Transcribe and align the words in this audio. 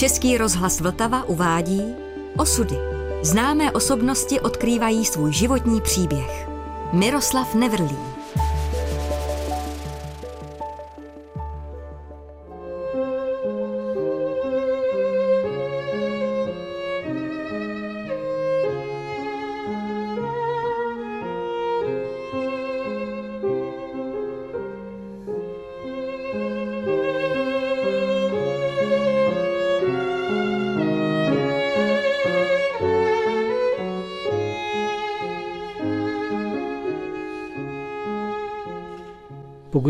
Český 0.00 0.38
rozhlas 0.38 0.80
Vltava 0.80 1.24
uvádí 1.24 1.94
Osudy. 2.36 2.76
Známé 3.22 3.72
osobnosti 3.72 4.40
odkrývají 4.40 5.04
svůj 5.04 5.32
životní 5.32 5.80
příběh. 5.80 6.48
Miroslav 6.92 7.54
Nevrlý. 7.54 8.09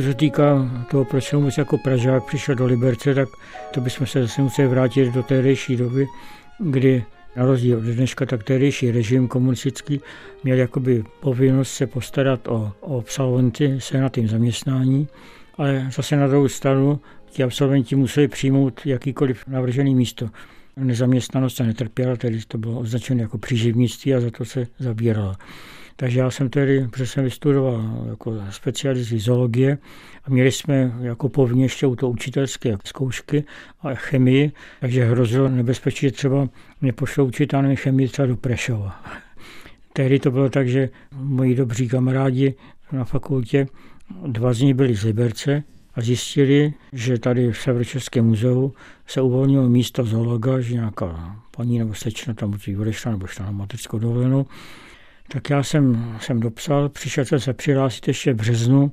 Pokud 0.00 0.08
se 0.08 0.14
týká 0.14 0.70
toho, 0.90 1.04
proč 1.04 1.24
jsem 1.24 1.38
vůbec 1.38 1.58
jako 1.58 1.78
Pražák 1.78 2.24
přišel 2.24 2.54
do 2.54 2.66
Liberce, 2.66 3.14
tak 3.14 3.28
to 3.74 3.80
bychom 3.80 4.06
se 4.06 4.22
zase 4.22 4.42
museli 4.42 4.68
vrátit 4.68 5.14
do 5.14 5.22
tehdejší 5.22 5.76
doby, 5.76 6.06
kdy 6.58 7.04
na 7.36 7.44
rozdíl 7.44 7.78
od 7.78 7.84
dneška, 7.84 8.26
tak 8.26 8.44
tehdejší 8.44 8.90
režim 8.90 9.28
komunistický 9.28 10.00
měl 10.44 10.58
jakoby 10.58 11.04
povinnost 11.20 11.72
se 11.72 11.86
postarat 11.86 12.48
o, 12.48 12.72
o 12.80 12.98
absolventy 12.98 13.80
se 13.80 14.00
na 14.00 14.08
tím 14.08 14.28
zaměstnání, 14.28 15.08
ale 15.58 15.86
zase 15.96 16.16
na 16.16 16.26
druhou 16.26 16.48
stranu 16.48 17.00
ti 17.30 17.42
absolventi 17.42 17.96
museli 17.96 18.28
přijmout 18.28 18.80
jakýkoliv 18.86 19.46
navržený 19.46 19.94
místo. 19.94 20.30
Nezaměstnanost 20.76 21.56
se 21.56 21.64
netrpěla, 21.64 22.16
tedy 22.16 22.40
to 22.48 22.58
bylo 22.58 22.80
označeno 22.80 23.22
jako 23.22 23.38
příživnictví 23.38 24.14
a 24.14 24.20
za 24.20 24.30
to 24.30 24.44
se 24.44 24.66
zabírala. 24.78 25.36
Takže 26.00 26.20
já 26.20 26.30
jsem 26.30 26.50
tedy 26.50 26.88
přesně 26.90 27.22
vystudoval 27.22 28.06
jako 28.08 28.34
specialist 28.50 29.12
zoologie 29.12 29.78
a 30.24 30.30
měli 30.30 30.52
jsme 30.52 30.92
jako 31.00 31.28
povinně 31.28 31.64
ještě 31.64 31.86
u 31.86 31.96
to 31.96 32.10
učitelské 32.10 32.76
zkoušky 32.84 33.44
a 33.82 33.94
chemii, 33.94 34.52
takže 34.80 35.04
hrozilo 35.04 35.48
nebezpečí, 35.48 36.06
že 36.06 36.12
třeba 36.12 36.48
mě 36.80 36.92
pošlo 36.92 37.24
učit 37.24 37.54
chemii 37.74 38.08
třeba 38.08 38.26
do 38.26 38.36
Prešova. 38.36 39.04
Tehdy 39.92 40.18
to 40.18 40.30
bylo 40.30 40.48
tak, 40.48 40.68
že 40.68 40.88
moji 41.14 41.54
dobří 41.54 41.88
kamarádi 41.88 42.54
na 42.92 43.04
fakultě, 43.04 43.66
dva 44.26 44.52
z 44.52 44.60
nich 44.60 44.74
byli 44.74 44.94
z 44.94 45.04
Liberce 45.04 45.62
a 45.94 46.00
zjistili, 46.00 46.72
že 46.92 47.18
tady 47.18 47.52
v 47.52 47.58
Severočeském 47.58 48.26
muzeu 48.26 48.74
se 49.06 49.20
uvolnilo 49.20 49.68
místo 49.68 50.04
zoologa, 50.04 50.60
že 50.60 50.74
nějaká 50.74 51.36
paní 51.56 51.78
nebo 51.78 51.94
slečna 51.94 52.34
tam 52.34 52.58
odešla 52.80 53.12
nebo 53.12 53.26
šla 53.26 53.46
na 53.46 53.52
mateřskou 53.52 53.98
dovolenou 53.98 54.46
tak 55.32 55.50
já 55.50 55.62
jsem, 55.62 56.14
jsem 56.20 56.40
dopsal, 56.40 56.88
přišel 56.88 57.24
jsem 57.24 57.40
se 57.40 57.52
přihlásit 57.52 58.08
ještě 58.08 58.32
v 58.32 58.36
březnu 58.36 58.92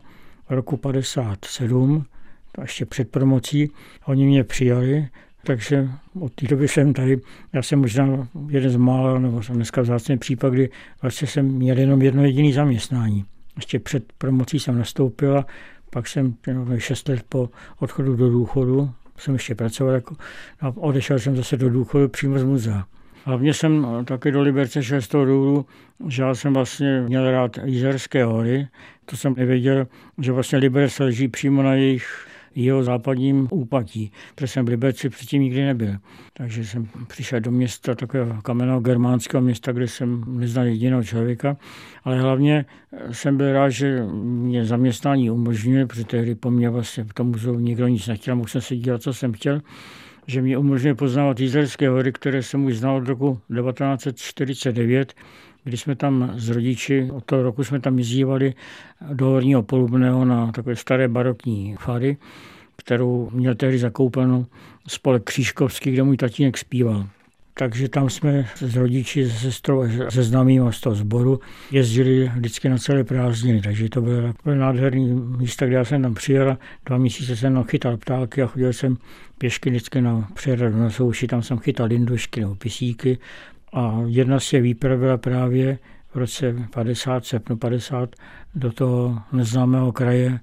roku 0.50 0.78
57, 0.78 2.06
to 2.52 2.62
ještě 2.62 2.86
před 2.86 3.12
promocí. 3.12 3.72
Oni 4.06 4.26
mě 4.26 4.44
přijali, 4.44 5.08
takže 5.44 5.90
od 6.20 6.34
té 6.34 6.48
doby 6.48 6.68
jsem 6.68 6.94
tady, 6.94 7.22
já 7.54 7.62
jsem 7.62 7.80
možná 7.80 8.28
jeden 8.50 8.72
z 8.72 8.76
mála, 8.76 9.20
nebo 9.20 9.44
jsem 9.44 9.56
dneska 9.56 9.82
vzácný 9.82 10.18
případ, 10.18 10.54
kdy 10.54 10.70
vlastně 11.02 11.28
jsem 11.28 11.46
měl 11.46 11.78
jenom 11.78 12.02
jedno 12.02 12.24
jediné 12.24 12.54
zaměstnání. 12.54 13.26
Ještě 13.56 13.80
před 13.80 14.14
promocí 14.18 14.60
jsem 14.60 14.78
nastoupil 14.78 15.38
a 15.38 15.46
pak 15.90 16.08
jsem 16.08 16.36
6 16.78 17.10
let 17.10 17.24
po 17.30 17.50
odchodu 17.80 18.16
do 18.16 18.30
důchodu, 18.30 18.92
jsem 19.18 19.34
ještě 19.34 19.56
pracoval 19.56 19.94
jako, 19.94 20.16
a 20.62 20.74
odešel 20.78 21.20
jsem 21.20 21.36
zase 21.36 21.58
do 21.58 21.70
důchodu 21.70 22.10
přímo 22.10 22.40
z 22.40 22.44
muzea. 22.44 22.86
Hlavně 23.28 23.54
jsem 23.54 23.88
taky 24.06 24.32
do 24.32 24.42
Liberce 24.42 24.84
šel 24.84 25.02
z 25.02 25.08
toho 25.08 25.26
důvodu, 25.26 25.66
že 26.08 26.24
já 26.24 26.36
jsem 26.36 26.54
vlastně 26.54 27.02
měl 27.02 27.32
rád 27.32 27.60
Jízerské 27.66 28.24
hory. 28.24 28.68
To 29.06 29.18
jsem 29.18 29.34
nevěděl, 29.38 29.88
že 30.18 30.32
vlastně 30.32 30.58
Liberec 30.58 31.00
leží 31.00 31.28
přímo 31.28 31.64
na 31.64 31.74
jejich 31.74 32.28
jeho 32.56 32.84
západním 32.84 33.48
úpatí, 33.52 34.12
protože 34.36 34.48
jsem 34.48 34.66
v 34.66 34.70
Liberci 34.70 35.10
předtím 35.10 35.42
nikdy 35.42 35.66
nebyl. 35.66 35.96
Takže 36.34 36.66
jsem 36.66 36.88
přišel 37.08 37.40
do 37.40 37.52
města, 37.52 37.96
takového 37.96 38.42
kamenného 38.42 38.80
germánského 38.80 39.42
města, 39.42 39.72
kde 39.72 39.88
jsem 39.88 40.24
neznal 40.28 40.66
jediného 40.66 41.04
člověka, 41.04 41.58
ale 42.04 42.22
hlavně 42.22 42.66
jsem 43.12 43.38
byl 43.38 43.54
rád, 43.54 43.70
že 43.70 44.06
mě 44.24 44.66
zaměstnání 44.66 45.32
umožňuje, 45.32 45.88
protože 45.88 46.06
tehdy 46.06 46.36
po 46.36 46.52
mně 46.52 46.70
vlastně 46.70 47.04
v 47.04 47.14
tom 47.14 47.28
muzeu 47.28 47.59
nikdo 47.59 47.88
nic 47.88 48.08
nechtěl, 48.08 48.36
mohl 48.36 48.48
jsem 48.48 48.62
se 48.62 48.76
dělat, 48.76 49.02
co 49.02 49.14
jsem 49.14 49.34
chtěl 49.34 49.62
že 50.28 50.42
mě 50.42 50.58
umožňuje 50.58 50.96
poznávat 50.96 51.40
Jízelské 51.40 51.90
hory, 51.90 52.12
které 52.12 52.44
jsem 52.44 52.66
už 52.66 52.78
znal 52.78 52.96
od 52.96 53.08
roku 53.08 53.40
1949, 53.56 55.14
kdy 55.64 55.78
jsme 55.78 55.96
tam 55.96 56.32
s 56.36 56.50
rodiči, 56.50 57.10
od 57.14 57.26
toho 57.26 57.44
roku 57.44 57.64
jsme 57.64 57.80
tam 57.80 57.98
jezdívali 57.98 58.54
do 59.14 59.26
Horního 59.26 59.64
Polubného 59.64 60.26
na 60.26 60.52
takové 60.52 60.76
staré 60.76 61.08
barokní 61.08 61.76
fary, 61.80 62.18
kterou 62.76 63.30
měl 63.34 63.56
tehdy 63.56 63.80
zakoupenou 63.80 64.46
spolek 64.88 65.24
Křížkovský, 65.24 65.92
kde 65.92 66.04
můj 66.04 66.18
tatínek 66.18 66.58
zpíval. 66.58 67.08
Takže 67.57 67.90
tam 67.90 68.09
jsme 68.09 68.47
s 68.56 68.75
rodiči, 68.75 69.29
se 69.29 69.40
sestrou 69.40 69.84
se 70.09 70.23
známým 70.23 70.72
z 70.72 70.81
toho 70.81 70.95
sboru 70.95 71.40
jezdili 71.72 72.31
vždycky 72.35 72.69
na 72.69 72.78
celé 72.78 73.03
prázdniny. 73.03 73.62
Takže 73.62 73.90
to 73.90 74.01
bylo 74.01 74.22
takové 74.34 74.56
nádherný 74.56 75.06
místo, 75.38 75.66
kde 75.66 75.75
já 75.75 75.85
jsem 75.85 76.01
tam 76.01 76.13
přijel. 76.13 76.57
Dva 76.85 76.97
měsíce 76.97 77.35
jsem 77.35 77.53
tam 77.53 77.63
chytal 77.63 77.97
ptáky 77.97 78.41
a 78.41 78.47
chodil 78.47 78.73
jsem 78.73 78.97
pěšky 79.38 79.69
vždycky 79.69 80.01
na 80.01 80.28
přehradu 80.34 80.78
na 80.78 80.90
souši. 80.90 81.28
Tam 81.28 81.41
jsem 81.41 81.57
chytal 81.57 81.88
lindušky 81.88 82.41
nebo 82.41 82.56
pisíky. 82.56 83.17
A 83.73 84.01
jedna 84.06 84.40
z 84.40 84.50
těch 84.50 84.62
výprav 84.62 85.00
byla 85.00 85.17
právě 85.17 85.79
v 86.13 86.16
roce 86.16 86.56
50, 86.73 87.25
srpnu 87.25 87.57
50, 87.57 88.16
do 88.56 88.72
toho 88.72 89.19
neznámého 89.31 89.91
kraje 89.91 90.40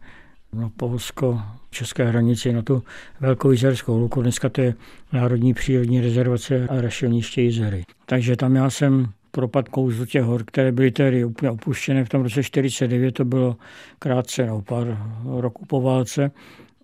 na 0.53 0.71
Polsko, 0.77 1.43
české 1.75 2.05
hranici 2.05 2.53
na 2.53 2.63
tu 2.63 2.83
Velkou 3.21 3.51
Jizerskou 3.51 3.99
luku. 3.99 4.23
Dneska 4.23 4.49
to 4.49 4.61
je 4.61 4.75
Národní 5.13 5.55
přírodní 5.55 6.01
rezervace 6.01 6.67
a 6.69 6.81
rašelniště 6.81 7.43
Jizery. 7.43 7.85
Takže 8.07 8.37
tam 8.37 8.57
já 8.57 8.71
jsem 8.71 9.07
propad 9.31 9.69
kouzlu 9.69 10.07
těch 10.07 10.23
hor, 10.23 10.45
které 10.45 10.73
byly 10.73 10.91
tedy 10.91 11.25
úplně 11.25 11.51
opuštěné. 11.51 12.05
V 12.05 12.09
tom 12.09 12.23
roce 12.23 12.43
49 12.43 13.13
to 13.13 13.25
bylo 13.25 13.57
krátce, 13.99 14.47
no, 14.47 14.63
pár 14.63 14.99
roků 15.41 15.67
po 15.67 15.81
válce, 15.81 16.31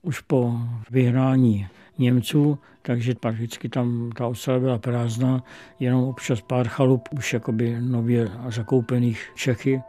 už 0.02 0.20
po 0.20 0.52
vyhnání 0.90 1.66
Němců, 1.98 2.58
takže 2.82 3.14
prakticky 3.14 3.68
tam 3.68 4.10
ta 4.16 4.26
osada 4.26 4.58
byla 4.58 4.78
prázdná, 4.78 5.44
jenom 5.80 6.04
občas 6.04 6.40
pár 6.40 6.68
chalup, 6.68 7.08
už 7.12 7.32
jakoby 7.32 7.76
nově 7.80 8.28
zakoupených 8.48 9.32
Čechy. 9.34 9.82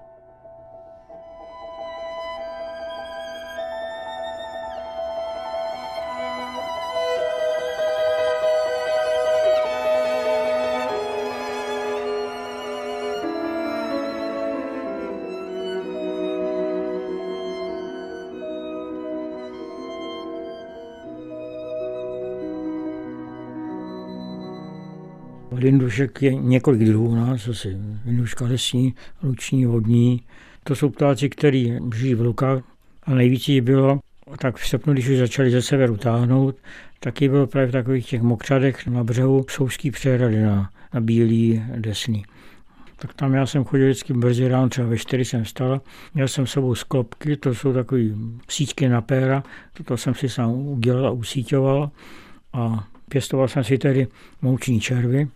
Lindušek 25.72 26.22
je 26.22 26.36
několik 26.36 26.82
druhů 26.82 27.16
nás, 27.16 27.48
asi 27.48 27.78
linduška 28.06 28.46
lesní, 28.46 28.94
luční, 29.24 29.66
vodní. 29.66 30.22
To 30.64 30.76
jsou 30.76 30.90
ptáci, 30.90 31.30
kteří 31.30 31.78
žijí 31.96 32.16
v 32.16 32.22
lukách 32.22 32.64
a 33.04 33.14
nejvíc 33.14 33.48
jich 33.48 33.62
bylo, 33.62 34.00
tak 34.38 34.58
v 34.58 34.68
srpnu, 34.68 34.94
když 34.94 35.10
už 35.10 35.18
začali 35.18 35.52
ze 35.52 35.62
severu 35.62 35.98
táhnout, 35.98 36.56
taky 37.00 37.30
bylo 37.30 37.48
právě 37.48 37.68
v 37.68 37.72
takových 37.72 38.10
těch 38.10 38.22
mokřadech 38.22 38.88
na 38.88 39.04
břehu 39.04 39.46
Souský 39.50 39.92
přehrady 39.92 40.42
na, 40.42 40.70
na 40.94 41.02
Bílý 41.02 41.64
desný. 41.76 42.24
Tak 42.96 43.14
tam 43.14 43.34
já 43.34 43.46
jsem 43.46 43.64
chodil 43.64 43.86
vždycky 43.86 44.14
brzy 44.14 44.48
ráno, 44.48 44.70
třeba 44.70 44.88
ve 44.88 44.98
čtyři 44.98 45.26
jsem 45.26 45.44
vstal. 45.44 45.82
Měl 46.14 46.28
jsem 46.28 46.48
s 46.48 46.52
sebou 46.52 46.76
sklopky, 46.76 47.38
to 47.38 47.56
jsou 47.56 47.74
takové 47.74 48.02
síťky 48.50 48.90
na 48.90 49.02
péra, 49.02 49.44
to 49.86 49.98
jsem 49.98 50.16
si 50.16 50.30
sám 50.30 50.52
udělal 50.52 51.08
a 51.08 51.12
usíťoval. 51.12 51.92
A 52.54 52.88
pěstoval 53.10 53.48
jsem 53.48 53.64
si 53.64 53.78
tedy 53.78 54.08
mouční 54.42 54.80
červy, 54.80 55.28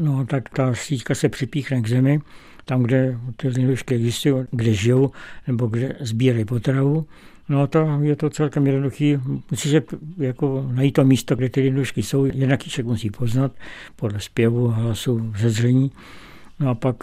no 0.00 0.26
tak 0.26 0.48
ta 0.48 0.74
síťka 0.74 1.14
se 1.14 1.28
připíchne 1.28 1.80
k 1.80 1.88
zemi, 1.88 2.20
tam, 2.64 2.82
kde 2.82 3.18
ty 3.36 3.48
linušky 3.48 3.94
existují, 3.94 4.44
kde 4.50 4.74
žijou, 4.74 5.10
nebo 5.46 5.66
kde 5.66 5.96
sbírají 6.00 6.44
potravu. 6.44 7.06
No 7.48 7.62
a 7.62 7.66
to 7.66 7.98
je 8.02 8.16
to 8.16 8.30
celkem 8.30 8.66
jednoduchý. 8.66 9.18
Musí 9.50 9.70
se 9.70 9.82
jako 10.18 10.68
najít 10.72 10.92
to 10.92 11.04
místo, 11.04 11.36
kde 11.36 11.48
ty 11.48 11.60
linušky 11.60 12.02
jsou. 12.02 12.24
Jednak 12.24 12.62
člověk 12.62 12.86
musí 12.86 13.10
poznat 13.10 13.52
podle 13.96 14.20
zpěvu, 14.20 14.68
hlasu, 14.68 15.32
zezření. 15.38 15.90
No 16.60 16.70
a 16.70 16.74
pak 16.74 16.96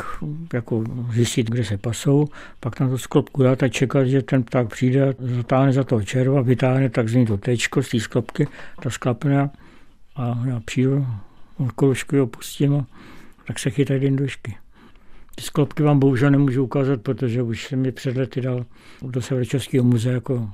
jako 0.53 0.83
zjistit, 1.13 1.49
kde 1.49 1.63
se 1.63 1.77
pasou, 1.77 2.27
pak 2.59 2.79
na 2.79 2.89
to 2.89 2.97
sklopku 2.97 3.43
dát 3.43 3.63
a 3.63 3.67
čekat, 3.67 4.05
že 4.05 4.21
ten 4.21 4.43
pták 4.43 4.67
přijde, 4.67 5.15
zatáhne 5.19 5.73
za 5.73 5.83
toho 5.83 6.03
červa, 6.03 6.41
vytáhne 6.41 6.89
takzvaný 6.89 7.25
to 7.25 7.37
tečko 7.37 7.83
z 7.83 7.89
té 7.89 7.99
sklopky, 7.99 8.47
ta 8.81 8.89
sklapna 8.89 9.49
A 10.15 10.43
já 10.47 10.59
přijdu, 10.59 11.07
koložku 11.75 12.21
opustím 12.21 12.75
a 12.75 12.85
tak 13.47 13.59
se 13.59 13.69
chytají 13.69 14.03
jen 14.03 14.15
došky. 14.15 14.57
Ty 15.35 15.43
sklopky 15.43 15.83
vám 15.83 15.99
bohužel 15.99 16.31
nemůžu 16.31 16.63
ukázat, 16.63 17.01
protože 17.01 17.41
už 17.41 17.67
jsem 17.67 17.85
je 17.85 17.91
před 17.91 18.17
lety 18.17 18.41
dal 18.41 18.65
do 19.01 19.21
Severočeského 19.21 19.83
muzea 19.83 20.13
jako 20.13 20.49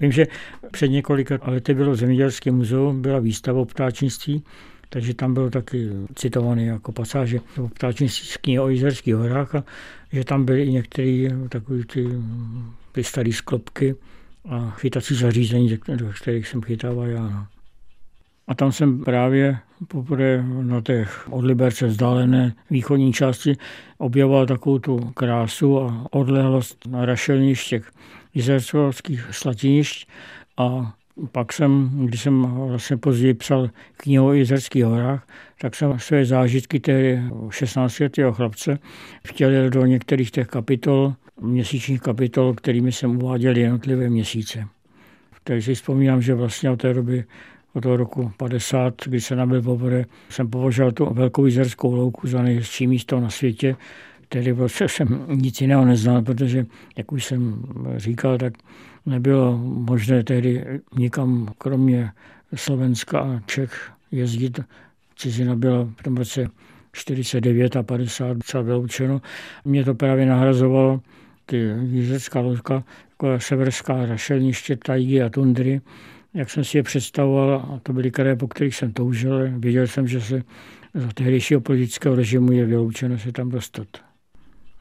Vím, 0.00 0.12
že 0.12 0.26
před 0.70 0.88
několika 0.88 1.38
lety 1.42 1.74
bylo 1.74 1.96
Zemědělské 1.96 2.50
muzeum, 2.50 3.02
byla 3.02 3.18
výstava 3.18 3.60
o 3.60 3.64
ptáčnictví, 3.64 4.42
takže 4.88 5.14
tam 5.14 5.34
bylo 5.34 5.50
taky 5.50 5.88
citované 6.14 6.64
jako 6.64 6.92
pasáže 6.92 7.40
o 7.60 7.68
ptáčnictví 7.68 8.28
z 8.28 8.36
knihy 8.36 8.58
o 8.58 8.68
Jizerských 8.68 9.14
horách 9.14 9.54
a 9.54 9.64
že 10.12 10.24
tam 10.24 10.44
byly 10.44 10.62
i 10.62 10.72
některé 10.72 11.28
takové 11.48 11.84
ty, 11.84 12.08
ty 12.92 13.04
staré 13.04 13.32
sklopky 13.32 13.94
a 14.48 14.70
chytací 14.70 15.14
zařízení, 15.14 15.78
do 15.96 16.12
kterých 16.20 16.48
jsem 16.48 16.62
chytával 16.62 17.06
já. 17.06 17.22
No. 17.22 17.46
A 18.48 18.54
tam 18.54 18.72
jsem 18.72 19.04
právě 19.04 19.58
poprvé 19.88 20.44
na 20.62 20.80
těch 20.80 21.28
od 21.30 21.44
Liberce 21.44 21.86
vzdálené 21.86 22.54
východní 22.70 23.12
části 23.12 23.56
objevoval 23.98 24.46
takovou 24.46 24.78
tu 24.78 24.98
krásu 24.98 25.80
a 25.80 26.06
odlehlost 26.10 26.86
na 26.86 27.06
rašelništěch 27.06 27.90
jizerských 28.34 29.28
slatinišť 29.30 30.08
a 30.56 30.94
pak 31.32 31.52
jsem, 31.52 31.90
když 32.04 32.20
jsem 32.20 32.42
vlastně 32.42 32.96
později 32.96 33.34
psal 33.34 33.70
knihu 33.96 34.26
o 34.26 34.32
Jizerských 34.32 34.84
horách, 34.84 35.26
tak 35.60 35.74
jsem 35.74 35.98
své 35.98 36.24
zážitky 36.24 36.80
té 36.80 37.22
16 37.50 38.00
letého 38.00 38.32
chlapce 38.32 38.78
vtělil 39.26 39.70
do 39.70 39.86
některých 39.86 40.30
těch 40.30 40.46
kapitol, 40.46 41.14
měsíčních 41.40 42.00
kapitol, 42.00 42.54
kterými 42.54 42.92
jsem 42.92 43.22
uváděl 43.22 43.56
jednotlivé 43.56 44.08
měsíce. 44.08 44.66
Takže 45.44 45.62
si 45.62 45.74
vzpomínám, 45.74 46.22
že 46.22 46.34
vlastně 46.34 46.70
od 46.70 46.80
té 46.80 46.94
doby 46.94 47.24
od 47.76 47.82
toho 47.82 47.96
roku 47.96 48.32
50, 48.36 48.94
kdy 49.04 49.20
se 49.20 49.36
nabil 49.36 49.62
poprvé, 49.62 50.04
jsem 50.28 50.50
považoval 50.50 50.92
tu 50.92 51.14
velkou 51.14 51.46
jizerskou 51.46 51.94
louku 51.94 52.28
za 52.28 52.42
nejhezčí 52.42 52.86
místo 52.86 53.20
na 53.20 53.30
světě. 53.30 53.76
Tedy 54.28 54.52
vlastně 54.52 54.88
jsem 54.88 55.26
nic 55.28 55.60
jiného 55.60 55.84
neznal, 55.84 56.22
protože, 56.22 56.66
jak 56.96 57.12
už 57.12 57.24
jsem 57.24 57.64
říkal, 57.96 58.38
tak 58.38 58.52
nebylo 59.06 59.58
možné 59.58 60.24
tehdy 60.24 60.80
nikam 60.98 61.48
kromě 61.58 62.10
Slovenska 62.54 63.20
a 63.20 63.40
Čech 63.46 63.92
jezdit. 64.12 64.60
Cizina 65.16 65.56
byla 65.56 65.88
v 65.96 66.02
tom 66.02 66.16
roce 66.16 66.48
49 66.92 67.76
a 67.76 67.82
50 67.82 68.32
docela 68.36 68.62
vyloučeno. 68.62 69.20
Mě 69.64 69.84
to 69.84 69.94
právě 69.94 70.26
nahrazovalo 70.26 71.00
ty 71.46 71.72
jízdecká 71.82 72.40
loďka, 72.40 72.84
jako 73.10 73.40
severská 73.40 74.06
rašelniště, 74.06 74.76
tajgy 74.76 75.22
a 75.22 75.28
tundry, 75.28 75.80
jak 76.36 76.50
jsem 76.50 76.64
si 76.64 76.76
je 76.76 76.82
představoval, 76.82 77.54
a 77.54 77.80
to 77.82 77.92
byly 77.92 78.10
kraje, 78.10 78.36
po 78.36 78.48
kterých 78.48 78.76
jsem 78.76 78.92
toužil, 78.92 79.58
věděl 79.58 79.86
jsem, 79.86 80.08
že 80.08 80.20
se 80.20 80.42
za 80.94 81.08
tehdejšího 81.14 81.60
politického 81.60 82.14
režimu 82.14 82.52
je 82.52 82.66
vyloučeno 82.66 83.18
se 83.18 83.32
tam 83.32 83.48
dostat. 83.48 83.88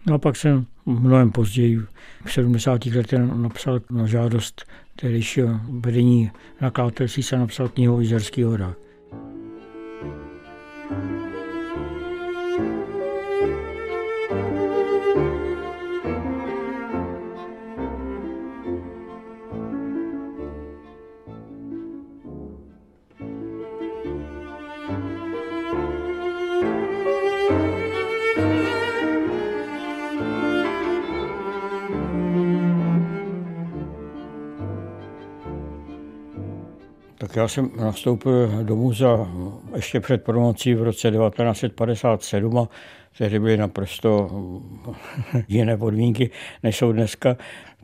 No 0.07 0.15
a 0.15 0.17
pak 0.17 0.35
jsem 0.35 0.65
mnohem 0.85 1.31
později, 1.31 1.79
v 2.25 2.33
70. 2.33 2.85
letech 2.85 3.19
napsal 3.19 3.79
na 3.89 4.07
žádost 4.07 4.65
tehdejšího 4.95 5.59
vedení 5.69 6.31
nakladatelství 6.61 7.23
se 7.23 7.37
napsal 7.37 7.69
knihu 7.69 7.95
o 7.95 8.01
Jizerských 8.01 8.45
horách. 8.45 8.75
Já 37.35 37.47
jsem 37.47 37.71
nastoupil 37.79 38.63
do 38.63 38.75
muzea 38.75 39.27
ještě 39.75 39.99
před 39.99 40.23
promocí 40.23 40.73
v 40.73 40.83
roce 40.83 41.11
1957 41.11 42.57
a 42.57 42.69
tehdy 43.17 43.39
byly 43.39 43.57
naprosto 43.57 44.29
jiné 45.47 45.77
podmínky, 45.77 46.29
než 46.63 46.77
jsou 46.77 46.91
dneska. 46.91 47.37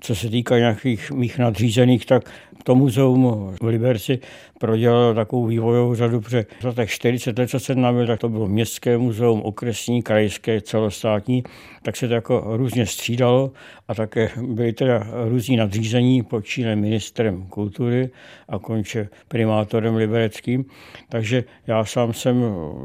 Co 0.03 0.15
se 0.15 0.29
týká 0.29 0.57
nějakých 0.57 1.11
mých 1.11 1.37
nadřízených, 1.37 2.05
tak 2.05 2.23
to 2.63 2.75
muzeum 2.75 3.53
v 3.61 3.65
Liberci 3.65 4.19
prodělalo 4.59 5.13
takovou 5.13 5.45
vývojovou 5.45 5.95
řadu, 5.95 6.21
protože 6.21 6.45
za 6.61 6.73
těch 6.73 6.89
40 6.89 7.39
let, 7.39 7.49
co 7.49 7.59
jsem 7.59 7.81
nabil, 7.81 8.07
tak 8.07 8.19
to 8.19 8.29
bylo 8.29 8.47
městské 8.47 8.97
muzeum, 8.97 9.41
okresní, 9.41 10.03
krajské, 10.03 10.61
celostátní, 10.61 11.43
tak 11.83 11.97
se 11.97 12.07
to 12.07 12.13
jako 12.13 12.43
různě 12.45 12.85
střídalo 12.85 13.51
a 13.87 13.95
také 13.95 14.29
byly 14.47 14.73
teda 14.73 15.07
různí 15.29 15.57
nadřízení, 15.57 16.23
počínaje 16.23 16.75
ministrem 16.75 17.45
kultury 17.49 18.09
a 18.49 18.59
konče 18.59 19.09
primátorem 19.27 19.95
libereckým. 19.95 20.65
Takže 21.09 21.43
já 21.67 21.85
sám 21.85 22.13
jsem 22.13 22.43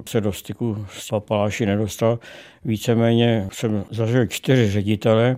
se 0.08 0.20
do 0.20 0.32
styku 0.32 0.86
s 0.92 1.08
papaláši 1.08 1.66
nedostal. 1.66 2.18
Víceméně 2.64 3.48
jsem 3.52 3.84
zažil 3.90 4.26
čtyři 4.26 4.70
ředitele, 4.70 5.36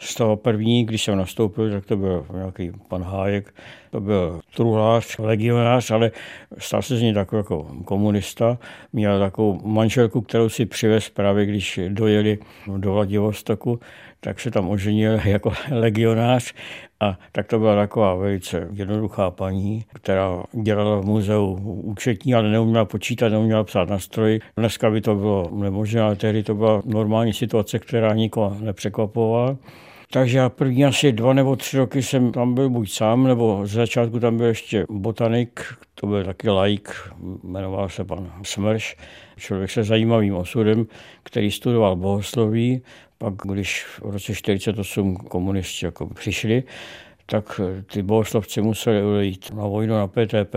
z 0.00 0.14
toho 0.14 0.36
první, 0.36 0.84
když 0.84 1.04
jsem 1.04 1.18
nastoupil, 1.18 1.70
tak 1.70 1.86
to 1.86 1.96
byl 1.96 2.26
nějaký 2.34 2.72
pan 2.88 3.02
Hájek, 3.02 3.54
to 3.90 4.00
byl 4.00 4.40
truhlář, 4.54 5.18
legionář, 5.18 5.90
ale 5.90 6.10
stal 6.58 6.82
se 6.82 6.96
z 6.96 7.02
něj 7.02 7.14
takový 7.14 7.38
jako 7.38 7.66
komunista. 7.84 8.58
Měl 8.92 9.20
takovou 9.20 9.60
manželku, 9.64 10.20
kterou 10.20 10.48
si 10.48 10.66
přivez 10.66 11.08
právě, 11.08 11.46
když 11.46 11.80
dojeli 11.88 12.38
do 12.76 12.92
Vladivostoku, 12.92 13.80
tak 14.20 14.40
se 14.40 14.50
tam 14.50 14.68
oženil 14.68 15.12
jako 15.24 15.52
legionář 15.70 16.54
a 17.00 17.18
tak 17.32 17.46
to 17.46 17.58
byla 17.58 17.76
taková 17.76 18.14
velice 18.14 18.68
jednoduchá 18.72 19.30
paní, 19.30 19.84
která 19.92 20.42
dělala 20.62 21.00
v 21.00 21.04
muzeu 21.04 21.54
účetní, 21.62 22.34
ale 22.34 22.50
neuměla 22.50 22.84
počítat, 22.84 23.28
neuměla 23.28 23.64
psát 23.64 23.88
na 23.88 23.98
stroji. 23.98 24.40
Dneska 24.56 24.90
by 24.90 25.00
to 25.00 25.14
bylo 25.14 25.50
nemožné, 25.52 26.00
ale 26.00 26.16
tehdy 26.16 26.42
to 26.42 26.54
byla 26.54 26.82
normální 26.84 27.32
situace, 27.32 27.78
která 27.78 28.14
nikoho 28.14 28.56
nepřekvapovala. 28.60 29.56
Takže 30.12 30.38
já 30.38 30.48
první 30.48 30.84
asi 30.84 31.12
dva 31.12 31.32
nebo 31.32 31.56
tři 31.56 31.76
roky 31.76 32.02
jsem 32.02 32.32
tam 32.32 32.54
byl 32.54 32.70
buď 32.70 32.90
sám, 32.90 33.24
nebo 33.24 33.66
z 33.66 33.70
začátku 33.70 34.20
tam 34.20 34.36
byl 34.36 34.46
ještě 34.46 34.86
botanik, 34.88 35.60
to 35.94 36.06
byl 36.06 36.24
taky 36.24 36.48
laik, 36.48 36.90
jmenoval 37.42 37.88
se 37.88 38.04
pan 38.04 38.32
Smrš, 38.42 38.96
člověk 39.36 39.70
se 39.70 39.84
zajímavým 39.84 40.34
osudem, 40.34 40.86
který 41.22 41.50
studoval 41.50 41.96
bohosloví, 41.96 42.82
pak 43.18 43.34
když 43.44 43.84
v 43.84 44.02
roce 44.02 44.32
1948 44.32 45.16
komunisti 45.16 45.86
jako 45.86 46.06
přišli, 46.06 46.62
tak 47.26 47.60
ty 47.92 48.02
bohoslovci 48.02 48.62
museli 48.62 49.26
jít 49.26 49.50
na 49.54 49.66
vojnu 49.66 49.94
na 49.94 50.06
PTP 50.06 50.54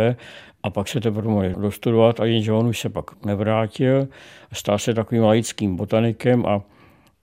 a 0.64 0.70
pak 0.70 0.88
se 0.88 1.02
teprve 1.02 1.28
mohli 1.28 1.56
dostudovat, 1.58 2.20
a 2.20 2.26
jenže 2.26 2.52
on 2.52 2.68
už 2.68 2.80
se 2.80 2.90
pak 2.90 3.26
nevrátil, 3.26 4.08
stal 4.54 4.80
se 4.80 4.94
takovým 4.94 5.24
laickým 5.24 5.76
botanikem 5.76 6.46
a 6.46 6.62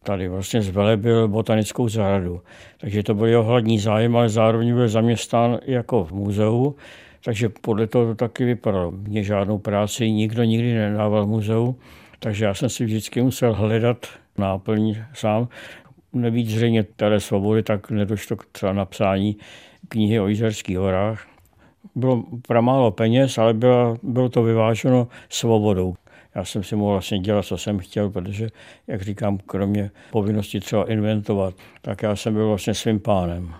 tady 0.02 0.28
vlastně 0.28 0.62
zvelebil 0.62 1.28
botanickou 1.28 1.88
zahradu. 1.88 2.40
Takže 2.80 3.02
to 3.02 3.14
byl 3.14 3.26
jeho 3.26 3.42
hlavní 3.42 3.78
zájem, 3.78 4.16
ale 4.16 4.28
zároveň 4.28 4.75
byl 4.75 4.88
zaměstnán 4.88 5.59
jako 5.66 6.04
v 6.04 6.12
muzeu, 6.12 6.76
takže 7.25 7.49
podle 7.49 7.87
toho 7.87 8.07
to 8.07 8.14
taky 8.14 8.45
vypadalo. 8.45 8.90
Mě 8.90 9.25
žádnou 9.25 9.59
práci 9.59 10.11
nikdo 10.11 10.45
nikdy 10.45 10.75
nedával 10.75 11.25
v 11.26 11.28
muzeu, 11.28 11.76
takže 12.19 12.45
já 12.45 12.54
jsem 12.54 12.69
si 12.69 12.85
vždycky 12.85 13.23
musel 13.23 13.54
hledat 13.54 14.07
náplň 14.38 14.97
sám. 15.14 15.49
Nebýt 16.12 16.49
zřejmě 16.49 16.83
té 16.83 17.21
svobody, 17.21 17.62
tak 17.62 17.90
nedošlo 17.90 18.37
k 18.37 18.47
třeba 18.52 18.73
napsání 18.73 19.37
knihy 19.88 20.21
o 20.21 20.26
Jizerských 20.26 20.78
horách. 20.78 21.26
Bylo 21.95 22.25
pramálo 22.49 22.90
peněz, 22.90 23.38
ale 23.38 23.54
bylo, 23.54 23.97
bylo 24.02 24.28
to 24.28 24.42
vyváženo 24.42 25.09
svobodou 25.28 25.95
já 26.35 26.45
jsem 26.45 26.63
si 26.63 26.77
mohl 26.77 26.93
vlastně 26.93 27.19
dělat, 27.19 27.45
co 27.45 27.59
jsem 27.59 27.79
chtěl, 27.79 28.11
protože, 28.11 28.49
jak 28.87 29.03
říkám, 29.03 29.39
kromě 29.47 29.91
povinnosti 30.11 30.61
třeba 30.61 30.91
inventovat, 30.91 31.55
tak 31.83 32.03
já 32.03 32.17
jsem 32.17 32.35
byl 32.35 32.49
vlastně 32.49 32.75
svým 32.75 33.01
pánem. 33.01 33.55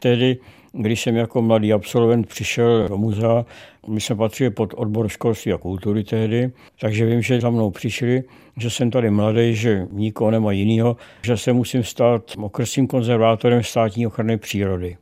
Tedy, 0.00 0.38
když 0.72 1.02
jsem 1.02 1.16
jako 1.16 1.42
mladý 1.42 1.72
absolvent 1.72 2.26
přišel 2.26 2.88
do 2.88 2.98
muzea, 2.98 3.44
my 3.88 4.00
jsme 4.00 4.16
patřili 4.16 4.50
pod 4.50 4.74
odbor 4.76 5.08
školství 5.08 5.52
a 5.52 5.58
kultury 5.58 6.04
tehdy, 6.04 6.50
takže 6.80 7.06
vím, 7.06 7.22
že 7.22 7.40
za 7.40 7.50
mnou 7.50 7.70
přišli, 7.70 8.22
že 8.56 8.70
jsem 8.70 8.90
tady 8.90 9.10
mladý, 9.10 9.54
že 9.54 9.86
nikoho 9.92 10.30
nemá 10.30 10.52
jiného, 10.52 10.96
že 11.22 11.36
se 11.36 11.52
musím 11.52 11.84
stát 11.84 12.32
okresním 12.40 12.86
konzervátorem 12.86 13.62
státní 13.62 14.06
ochrany 14.06 14.36
přírody. 14.36 14.96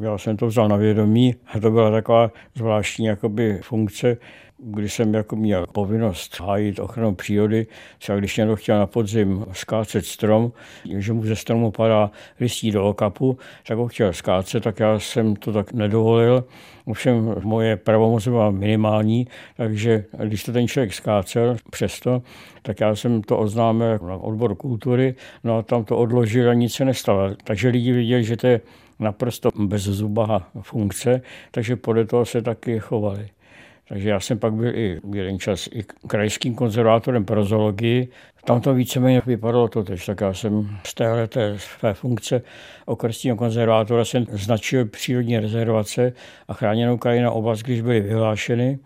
Já 0.00 0.18
jsem 0.18 0.36
to 0.36 0.46
vzal 0.46 0.68
na 0.68 0.76
vědomí 0.76 1.34
a 1.54 1.60
to 1.60 1.70
byla 1.70 1.90
taková 1.90 2.30
zvláštní 2.54 3.06
jakoby, 3.06 3.60
funkce, 3.62 4.16
kdy 4.58 4.88
jsem 4.88 5.14
jako 5.14 5.36
měl 5.36 5.66
povinnost 5.66 6.40
hájit 6.40 6.78
ochranu 6.78 7.14
přírody, 7.14 7.66
třeba 7.98 8.18
když 8.18 8.36
někdo 8.36 8.56
chtěl 8.56 8.78
na 8.78 8.86
podzim 8.86 9.44
skácet 9.52 10.06
strom, 10.06 10.52
že 10.98 11.12
mu 11.12 11.24
ze 11.24 11.36
stromu 11.36 11.70
padá 11.70 12.10
listí 12.40 12.70
do 12.70 12.88
okapu, 12.88 13.38
tak 13.66 13.78
ho 13.78 13.88
chtěl 13.88 14.12
skácet, 14.12 14.62
tak 14.62 14.80
já 14.80 14.98
jsem 14.98 15.36
to 15.36 15.52
tak 15.52 15.72
nedovolil. 15.72 16.44
Ovšem 16.84 17.34
moje 17.42 17.76
pravomoc 17.76 18.28
byla 18.28 18.50
minimální, 18.50 19.26
takže 19.56 20.04
když 20.24 20.44
to 20.44 20.52
ten 20.52 20.68
člověk 20.68 20.94
skácel 20.94 21.56
přesto, 21.70 22.22
tak 22.62 22.80
já 22.80 22.96
jsem 22.96 23.22
to 23.22 23.38
oznámil 23.38 23.98
na 23.98 24.16
odbor 24.16 24.54
kultury, 24.54 25.14
no 25.44 25.58
a 25.58 25.62
tam 25.62 25.84
to 25.84 25.98
odložil 25.98 26.50
a 26.50 26.54
nic 26.54 26.74
se 26.74 26.84
nestalo. 26.84 27.30
Takže 27.44 27.68
lidi 27.68 27.92
viděli, 27.92 28.24
že 28.24 28.36
to 28.36 28.46
je 28.46 28.60
naprosto 28.98 29.50
bezzubá 29.56 30.48
funkce, 30.60 31.20
takže 31.50 31.76
podle 31.76 32.04
toho 32.04 32.24
se 32.24 32.42
taky 32.42 32.78
chovali. 32.78 33.28
Takže 33.88 34.08
já 34.08 34.20
jsem 34.20 34.38
pak 34.38 34.52
byl 34.52 34.76
i 34.76 35.00
jeden 35.14 35.38
čas 35.38 35.68
i 35.72 35.84
krajským 36.06 36.54
konzervátorem 36.54 37.24
pro 37.24 37.44
zoologii. 37.44 38.08
Tam 38.44 38.60
to 38.60 38.74
víceméně 38.74 39.22
vypadalo 39.26 39.68
to 39.68 39.82
tež, 39.82 40.06
tak 40.06 40.20
já 40.20 40.32
jsem 40.32 40.78
z 40.86 40.94
téhle 40.94 41.28
své 41.56 41.94
funkce 41.94 42.42
okresního 42.86 43.36
konzervátora 43.36 44.04
jsem 44.04 44.26
značil 44.30 44.86
přírodní 44.86 45.38
rezervace 45.38 46.12
a 46.48 46.54
chráněnou 46.54 46.98
krajinu 46.98 47.30
oblast, 47.30 47.62
když 47.62 47.80
byly 47.80 48.00
vyhlášeny. 48.00 48.78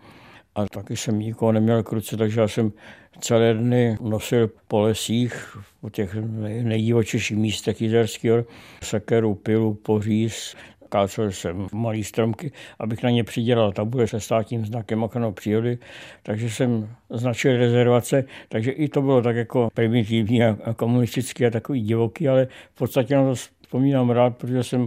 A 0.59 0.65
taky 0.71 0.97
jsem 0.97 1.19
nikoho 1.19 1.51
neměl 1.51 1.83
k 1.83 1.91
ruce, 1.91 2.17
takže 2.17 2.41
já 2.41 2.47
jsem 2.47 2.71
celé 3.19 3.53
dny 3.53 3.97
nosil 4.01 4.49
po 4.67 4.79
lesích, 4.79 5.57
po 5.81 5.89
těch 5.89 6.15
nejdivočejších 6.63 7.37
místech 7.37 7.81
Jizerského, 7.81 8.45
sekeru, 8.83 9.35
pilu, 9.35 9.73
poříz, 9.73 10.55
kácel 10.89 11.31
jsem 11.31 11.67
malé 11.73 12.03
stromky, 12.03 12.51
abych 12.79 13.03
na 13.03 13.09
ně 13.09 13.23
přidělal 13.23 13.71
tabule 13.71 14.07
se 14.07 14.19
státním 14.19 14.65
znakem 14.65 15.03
ochrany 15.03 15.33
přírody, 15.33 15.77
takže 16.23 16.49
jsem 16.49 16.89
značil 17.09 17.57
rezervace, 17.57 18.23
takže 18.49 18.71
i 18.71 18.89
to 18.89 19.01
bylo 19.01 19.21
tak 19.21 19.35
jako 19.35 19.69
primitivní 19.73 20.43
a 20.43 20.73
komunistický 20.75 21.45
a 21.45 21.49
takový 21.49 21.81
divoký, 21.81 22.29
ale 22.29 22.47
v 22.73 22.77
podstatě 22.77 23.15
na 23.15 23.23
to 23.23 23.35
vzpomínám 23.35 24.09
rád, 24.09 24.37
protože 24.37 24.63
jsem 24.63 24.85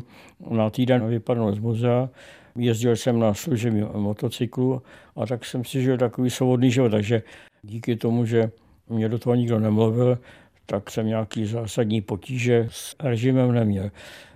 na 0.50 0.71
týden 0.71 1.09
vypadl 1.09 1.52
z 1.52 1.59
muzea, 1.59 2.09
jezdil 2.56 2.97
jsem 2.97 3.18
na 3.18 3.35
služební 3.35 3.82
motocyklu 3.94 4.82
a 5.16 5.26
tak 5.26 5.44
jsem 5.44 5.64
si 5.64 5.82
žil 5.82 5.99
takový 5.99 6.30
svobodný 6.30 6.71
život, 6.71 6.88
takže 6.88 7.23
díky 7.62 7.97
tomu, 7.97 8.25
že 8.26 8.50
mě 8.88 9.09
do 9.09 9.18
toho 9.18 9.35
nikdo 9.35 9.61
nemluvil, 9.61 10.18
tak 10.66 10.90
jsem 10.90 11.06
nějaký 11.06 11.47
zásadní 11.47 12.00
potíže 12.00 12.68
s 12.71 12.97
režimem 13.00 13.52
neměl. 13.52 13.90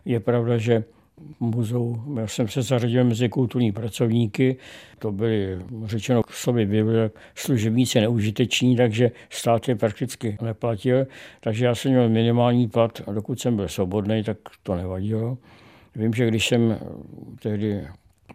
Je 0.04 0.20
pravda, 0.20 0.58
že 0.58 0.84
muzeu. 1.40 2.02
Já 2.20 2.26
jsem 2.26 2.48
se 2.48 2.62
zařadil 2.62 3.04
mezi 3.04 3.28
kulturní 3.28 3.72
pracovníky, 3.72 4.56
to 4.98 5.12
byly 5.12 5.58
řečeno 5.84 6.22
k 6.22 6.32
sobě 6.32 6.66
byli 6.66 7.10
služebníci 7.34 8.00
neužiteční, 8.00 8.76
takže 8.76 9.10
stát 9.30 9.68
je 9.68 9.76
prakticky 9.76 10.38
neplatil, 10.42 11.06
takže 11.40 11.64
já 11.64 11.74
jsem 11.74 11.90
měl 11.90 12.08
minimální 12.08 12.68
plat 12.68 13.00
a 13.06 13.12
dokud 13.12 13.40
jsem 13.40 13.56
byl 13.56 13.68
svobodný, 13.68 14.22
tak 14.24 14.38
to 14.62 14.74
nevadilo. 14.74 15.38
Vím, 15.94 16.14
že 16.14 16.28
když 16.28 16.46
jsem 16.46 16.78
tehdy 17.42 17.86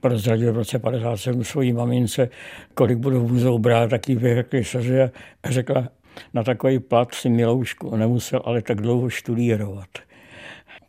prozradil 0.01 0.53
v 0.53 0.55
roce 0.55 0.79
57 0.79 1.43
svojí 1.43 1.73
mamince, 1.73 2.29
kolik 2.73 2.97
budu 2.97 3.19
v 3.19 3.31
muzeu 3.31 3.57
brát, 3.57 3.89
tak 3.89 4.09
jí 4.09 4.15
vyhrkli 4.15 4.63
slzy 4.63 5.01
a 5.01 5.11
řekla, 5.45 5.87
na 6.33 6.43
takový 6.43 6.79
plat 6.79 7.13
si 7.13 7.29
Miloušku 7.29 7.95
nemusel 7.95 8.41
ale 8.45 8.61
tak 8.61 8.81
dlouho 8.81 9.09
studírovat. 9.09 9.89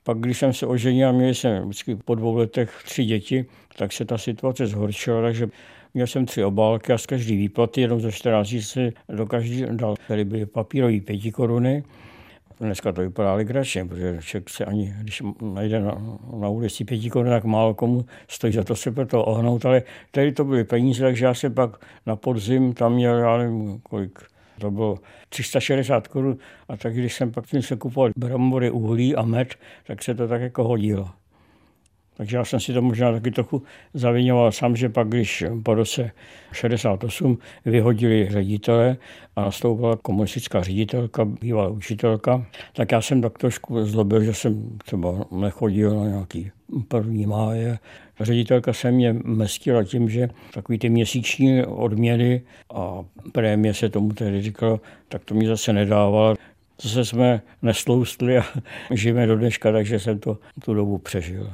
Pak, 0.05 0.19
když 0.19 0.39
jsem 0.39 0.53
se 0.53 0.67
oženil, 0.67 1.13
měl 1.13 1.35
jsem 1.35 1.63
vždycky 1.63 1.97
po 1.97 2.15
dvou 2.15 2.37
letech 2.37 2.83
tři 2.85 3.05
děti, 3.05 3.45
tak 3.79 3.93
se 3.93 4.05
ta 4.05 4.19
situace 4.19 4.67
zhoršila, 4.67 5.23
takže 5.23 5.49
Měl 5.95 6.07
jsem 6.07 6.27
tři 6.27 6.45
obálky 6.45 6.93
a 6.93 6.99
z 6.99 7.07
každý 7.07 7.37
výplaty 7.37 7.81
jenom 7.81 8.01
ze 8.01 8.13
14 8.13 8.55
si 8.61 8.93
do 9.09 9.27
každý 9.27 9.65
dal, 9.71 9.95
tady 10.09 10.25
byly 10.25 10.47
papírové 10.47 11.01
pěti 11.01 11.33
koruny. 11.33 11.85
Dneska 12.63 12.93
to 12.93 13.01
vypadá 13.01 13.35
legračně, 13.35 13.85
protože 13.85 14.19
člověk 14.21 14.51
se 14.51 14.65
ani, 14.65 14.95
když 15.01 15.23
najde 15.41 15.81
na, 15.81 16.19
na 16.41 16.49
ulici 16.49 16.85
pěti 16.85 17.11
korun, 17.11 17.31
tak 17.31 17.45
málo 17.45 17.75
komu 17.75 18.05
stojí 18.29 18.53
za 18.53 18.65
to 18.65 18.77
se 18.77 18.91
pro 18.91 19.07
to 19.07 19.25
ohnout, 19.25 19.67
ale 19.67 19.83
tady 20.11 20.33
to 20.33 20.45
byly 20.45 20.65
peníze, 20.65 21.05
takže 21.05 21.25
já 21.25 21.35
se 21.35 21.51
pak 21.51 21.85
na 22.07 22.17
podzim 22.17 22.75
tam 22.75 22.95
měl, 22.95 23.19
já 23.19 23.37
nevím, 23.37 23.81
kolik, 23.83 24.19
to 24.61 24.71
bylo 24.71 24.99
360 25.29 26.09
korun 26.09 26.39
a 26.69 26.77
tak 26.77 26.95
když 26.95 27.15
jsem 27.15 27.33
pak 27.33 27.45
se 27.61 27.77
kupoval 27.77 28.11
brambory, 28.17 28.71
uhlí 28.71 29.17
a 29.17 29.23
med, 29.23 29.55
tak 29.87 30.03
se 30.03 30.15
to 30.15 30.29
tak 30.29 30.41
jako 30.41 30.65
hodilo. 30.65 31.11
Takže 32.23 32.37
já 32.37 32.45
jsem 32.45 32.61
si 32.61 32.73
to 32.73 32.83
možná 32.83 33.13
taky 33.13 33.31
trochu 33.31 33.63
zavinoval 33.95 34.53
sám, 34.53 34.77
že 34.77 34.89
pak, 34.89 35.09
když 35.09 35.45
po 35.63 35.75
roce 35.75 36.11
68 36.53 37.39
vyhodili 37.65 38.29
ředitele 38.31 38.97
a 39.37 39.41
nastoupila 39.41 39.97
komunistická 39.97 40.63
ředitelka, 40.63 41.25
bývalá 41.25 41.69
učitelka, 41.69 42.47
tak 42.73 42.93
já 42.93 43.01
jsem 43.01 43.23
tak 43.23 43.39
trošku 43.39 43.85
zlobil, 43.87 44.25
že 44.25 44.35
jsem 44.35 44.79
třeba 44.85 45.25
nechodil 45.31 46.01
na 46.01 46.09
nějaký 46.09 46.51
první 46.89 47.27
máje. 47.27 47.79
Ředitelka 48.21 48.73
se 48.73 48.91
mě 48.91 49.13
mestila 49.25 49.85
tím, 49.85 50.09
že 50.09 50.29
takový 50.55 50.79
ty 50.79 50.89
měsíční 50.89 51.65
odměny 51.65 52.43
a 52.75 53.05
prémie 53.33 53.75
se 53.75 53.89
tomu 53.89 54.13
tedy 54.13 54.43
říkalo, 54.43 54.81
tak 55.09 55.25
to 55.25 55.35
mi 55.35 55.47
zase 55.47 55.73
nedávala. 55.73 56.35
Zase 56.83 57.05
jsme 57.05 57.43
nestloustli 57.63 58.39
a 58.39 58.45
žijeme 58.91 59.27
do 59.27 59.37
dneška, 59.37 59.73
takže 59.73 60.01
jsem 60.01 60.19
to 60.19 60.39
tu 60.65 60.75
dobu 60.75 60.99
přežil. 60.99 61.51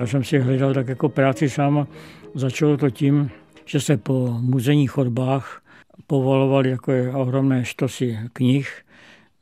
Já 0.00 0.06
jsem 0.06 0.24
si 0.24 0.38
hledal 0.38 0.74
tak 0.74 0.88
jako 0.88 1.08
práci 1.08 1.50
sám 1.50 1.78
a 1.78 1.86
začalo 2.34 2.76
to 2.76 2.90
tím, 2.90 3.30
že 3.64 3.80
se 3.80 3.96
po 3.96 4.36
muzejních 4.40 4.90
chodbách 4.90 5.62
povalovaly 6.06 6.70
jako 6.70 6.92
ohromné 7.14 7.64
štosy 7.64 8.18
knih, 8.32 8.82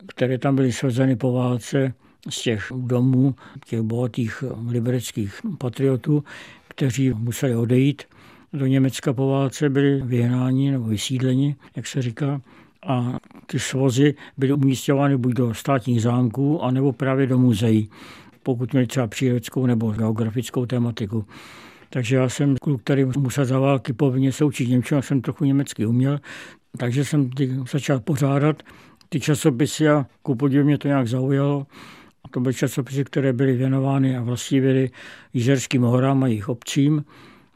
které 0.06 0.38
tam 0.38 0.56
byly 0.56 0.72
svazeny 0.72 1.16
po 1.16 1.32
válce 1.32 1.94
z 2.28 2.42
těch 2.42 2.72
domů, 2.76 3.34
těch 3.66 3.80
bohatých 3.80 4.44
libereckých 4.68 5.40
patriotů, 5.58 6.24
kteří 6.68 7.10
museli 7.10 7.56
odejít 7.56 8.02
do 8.52 8.66
Německa 8.66 9.12
po 9.12 9.28
válce, 9.28 9.70
byli 9.70 10.02
vyhnáni 10.02 10.70
nebo 10.70 10.84
vysídleni, 10.84 11.56
jak 11.76 11.86
se 11.86 12.02
říká. 12.02 12.40
A 12.86 13.18
ty 13.46 13.58
svozy 13.58 14.14
byly 14.36 14.52
umístěvány 14.52 15.16
buď 15.16 15.32
do 15.32 15.54
státních 15.54 16.02
zámků, 16.02 16.62
anebo 16.62 16.92
právě 16.92 17.26
do 17.26 17.38
muzeí 17.38 17.90
pokud 18.48 18.72
měli 18.72 18.86
třeba 18.86 19.06
přírodickou 19.06 19.66
nebo 19.66 19.92
geografickou 19.92 20.66
tematiku. 20.66 21.24
Takže 21.90 22.16
já 22.16 22.28
jsem 22.28 22.56
kluk, 22.56 22.80
který 22.80 23.04
musel 23.04 23.44
za 23.44 23.58
války 23.58 23.92
povinně 23.92 24.32
se 24.32 24.44
učit 24.44 24.68
Němčinu, 24.68 25.02
jsem 25.02 25.20
trochu 25.20 25.44
německy 25.44 25.86
uměl, 25.86 26.20
takže 26.78 27.04
jsem 27.04 27.30
ty 27.30 27.56
začal 27.72 28.00
pořádat 28.00 28.62
ty 29.08 29.20
časopisy 29.20 29.88
a 29.88 30.06
ku 30.22 30.34
podivu 30.34 30.64
mě 30.64 30.78
to 30.78 30.88
nějak 30.88 31.08
zaujalo. 31.08 31.66
A 32.24 32.28
to 32.28 32.40
byly 32.40 32.54
časopisy, 32.54 33.04
které 33.04 33.32
byly 33.32 33.56
věnovány 33.56 34.16
a 34.16 34.26
byly 34.50 34.90
Jižerským 35.32 35.82
horám 35.82 36.22
a 36.22 36.26
jejich 36.26 36.48
obcím. 36.48 37.04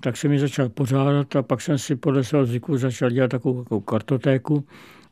Tak 0.00 0.16
jsem 0.16 0.30
mi 0.30 0.38
začal 0.38 0.68
pořádat 0.68 1.36
a 1.36 1.42
pak 1.42 1.60
jsem 1.60 1.78
si 1.78 1.96
podle 1.96 2.24
svého 2.24 2.46
zvyku 2.46 2.78
začal 2.78 3.10
dělat 3.10 3.30
takovou, 3.30 3.62
takovou 3.62 3.80
kartotéku. 3.80 4.64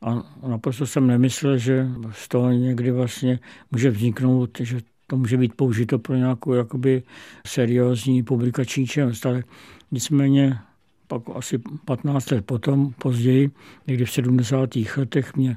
A 0.02 0.22
naprosto 0.48 0.86
jsem 0.86 1.06
nemyslel, 1.06 1.58
že 1.58 1.86
z 2.12 2.28
toho 2.28 2.50
někdy 2.50 2.90
vlastně 2.90 3.38
může 3.70 3.90
vzniknout, 3.90 4.50
že 4.60 4.80
to 5.10 5.16
může 5.16 5.36
být 5.36 5.54
použito 5.54 5.98
pro 5.98 6.16
nějakou 6.16 6.52
jakoby 6.52 7.02
seriózní 7.46 8.22
publikační 8.22 8.86
činnost, 8.86 9.26
ale 9.26 9.44
nicméně 9.90 10.58
pak 11.06 11.22
asi 11.34 11.58
15 11.84 12.30
let 12.30 12.46
potom, 12.46 12.92
později, 12.92 13.50
někdy 13.86 14.04
v 14.04 14.10
70. 14.10 14.70
letech 14.96 15.36
mě 15.36 15.56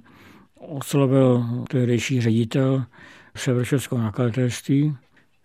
oslovil 0.59 1.45
tehdejší 1.69 2.21
ředitel 2.21 2.85
Severočeského 3.35 4.01
nakladatelství 4.01 4.95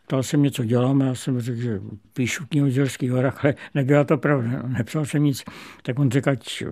ptal 0.08 0.22
se 0.22 0.36
mě, 0.36 0.50
co 0.50 0.64
dělám, 0.64 1.00
já 1.00 1.14
jsem 1.14 1.40
řekl, 1.40 1.60
že 1.60 1.80
píšu 2.12 2.46
knihu 2.46 2.66
o 2.66 2.70
Žerských 2.70 3.10
horách, 3.10 3.44
ale 3.44 3.54
nebyla 3.74 4.04
to 4.04 4.18
pravda, 4.18 4.62
nepsal 4.66 5.04
jsem 5.04 5.22
nic. 5.22 5.44
Tak 5.82 5.98
on 5.98 6.10
řekl, 6.10 6.30
ať 6.30 6.62
eh, 6.62 6.70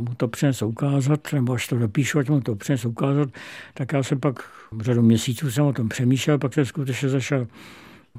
mu 0.00 0.14
to 0.16 0.28
přinese 0.28 0.64
ukázat, 0.64 1.32
nebo 1.32 1.52
až 1.52 1.68
to 1.68 1.78
dopíšu, 1.78 2.18
ať 2.18 2.28
mu 2.28 2.40
to 2.40 2.56
přinese 2.56 2.88
ukázat. 2.88 3.28
Tak 3.74 3.92
já 3.92 4.02
jsem 4.02 4.20
pak 4.20 4.44
řadu 4.80 5.02
měsíců 5.02 5.50
jsem 5.50 5.64
o 5.64 5.72
tom 5.72 5.88
přemýšlel, 5.88 6.38
pak 6.38 6.54
jsem 6.54 6.64
skutečně 6.64 7.08
začal 7.08 7.46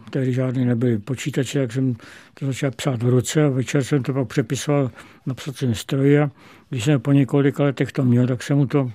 tehdy 0.09 0.33
žádný 0.33 0.65
nebyly 0.65 0.97
počítače, 0.97 1.59
jak 1.59 1.71
jsem 1.71 1.95
to 2.33 2.45
začal 2.45 2.71
psát 2.71 3.03
v 3.03 3.09
ruce 3.09 3.45
a 3.45 3.49
večer 3.49 3.83
jsem 3.83 4.03
to 4.03 4.13
pak 4.13 4.27
přepisoval 4.27 4.91
na 5.25 5.33
psacím 5.33 5.75
stroji 5.75 6.19
a 6.19 6.31
když 6.69 6.83
jsem 6.83 7.01
po 7.01 7.11
několika 7.11 7.63
letech 7.63 7.91
to 7.91 8.05
měl, 8.05 8.27
tak 8.27 8.43
jsem 8.43 8.57
mu 8.57 8.65
to 8.65 8.91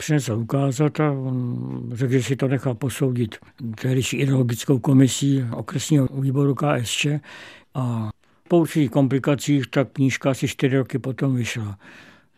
přinesl 0.00 0.32
ukázat 0.32 1.00
a 1.00 1.12
on 1.12 1.90
řekl, 1.92 2.12
že 2.12 2.22
si 2.22 2.36
to 2.36 2.48
nechá 2.48 2.74
posoudit 2.74 3.36
tehdejší 3.80 4.16
ideologickou 4.16 4.78
komisí 4.78 5.44
okresního 5.52 6.08
výboru 6.20 6.54
KSČ 6.54 7.06
a 7.74 8.10
po 8.48 8.58
určitých 8.58 8.90
komplikacích 8.90 9.66
ta 9.66 9.84
knížka 9.84 10.30
asi 10.30 10.48
čtyři 10.48 10.76
roky 10.76 10.98
potom 10.98 11.36
vyšla. 11.36 11.78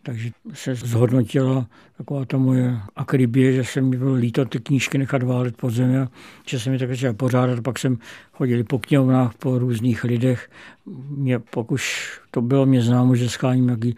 Takže 0.02 0.30
se 0.52 0.74
zhodnotila 0.74 1.66
taková 1.96 2.24
ta 2.24 2.36
moje 2.36 2.78
akribie, 2.96 3.52
že 3.52 3.64
jsem 3.64 3.88
mi 3.88 3.96
bylo 3.96 4.14
líto 4.14 4.44
ty 4.44 4.58
knížky 4.58 4.98
nechat 4.98 5.22
válet 5.22 5.56
pod 5.56 5.70
zemi, 5.70 6.06
že 6.46 6.60
jsem 6.60 6.72
mi 6.72 6.78
tak 6.78 6.88
začal 6.88 7.14
pořádat. 7.14 7.60
Pak 7.60 7.78
jsem 7.78 7.98
chodil 8.32 8.64
po 8.64 8.78
knihovnách, 8.78 9.34
po 9.34 9.58
různých 9.58 10.04
lidech. 10.04 10.50
Mě, 11.08 11.38
pokud 11.38 11.80
to 12.30 12.42
bylo 12.42 12.66
mě 12.66 12.82
známo, 12.82 13.16
že 13.16 13.28
scháním 13.28 13.66
nějaký 13.66 13.96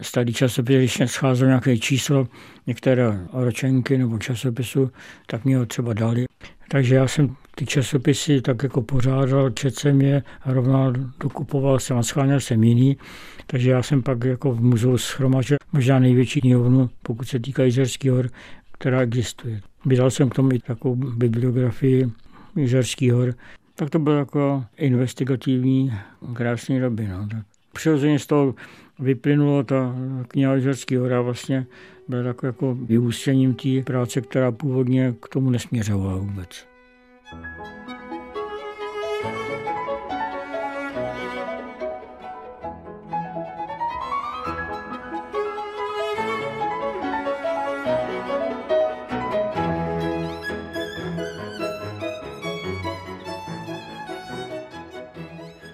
starý 0.00 0.32
časopis, 0.32 0.76
když 0.76 1.02
scházel 1.06 1.48
nějaké 1.48 1.78
číslo, 1.78 2.28
některé 2.66 3.26
ročenky 3.32 3.98
nebo 3.98 4.18
časopisu, 4.18 4.90
tak 5.26 5.44
mě 5.44 5.56
ho 5.56 5.66
třeba 5.66 5.92
dali. 5.92 6.26
Takže 6.68 6.94
já 6.94 7.08
jsem 7.08 7.36
ty 7.54 7.66
časopisy 7.66 8.40
tak 8.40 8.62
jako 8.62 8.82
pořádal, 8.82 9.50
četl 9.50 9.80
jsem 9.80 10.00
je 10.00 10.22
a 10.42 10.52
rovná 10.52 10.92
dokupoval 11.20 11.78
jsem 11.78 11.98
a 11.98 12.02
scháněl 12.02 12.40
jsem 12.40 12.64
jiný. 12.64 12.96
Takže 13.46 13.70
já 13.70 13.82
jsem 13.82 14.02
pak 14.02 14.24
jako 14.24 14.52
v 14.52 14.60
muzeu 14.60 14.98
schromažil 14.98 15.56
možná 15.72 15.98
největší 15.98 16.40
knihovnu, 16.40 16.90
pokud 17.02 17.28
se 17.28 17.40
týká 17.40 17.62
Jizerských 17.62 18.10
hor, 18.10 18.28
která 18.72 19.00
existuje. 19.00 19.60
Vydal 19.86 20.10
jsem 20.10 20.28
k 20.28 20.34
tomu 20.34 20.52
i 20.52 20.58
takovou 20.58 20.94
bibliografii 20.94 22.10
Jizerských 22.56 23.12
hor. 23.12 23.34
Tak 23.74 23.90
to 23.90 23.98
bylo 23.98 24.16
jako 24.16 24.64
investigativní 24.76 25.92
krásné 26.32 26.80
doby. 26.80 27.08
No. 27.08 27.28
Přirozeně 27.72 28.18
z 28.18 28.26
toho 28.26 28.54
vyplynulo 28.98 29.62
ta 29.62 29.94
kniha 30.28 30.54
Jizerských 30.54 30.98
hora 30.98 31.20
vlastně 31.20 31.66
byla 32.08 32.22
takovým 32.22 32.48
jako 32.48 32.74
vyústěním 32.74 33.54
té 33.54 33.82
práce, 33.84 34.20
která 34.20 34.52
původně 34.52 35.14
k 35.22 35.28
tomu 35.28 35.50
nesměřovala 35.50 36.16
vůbec. 36.16 36.66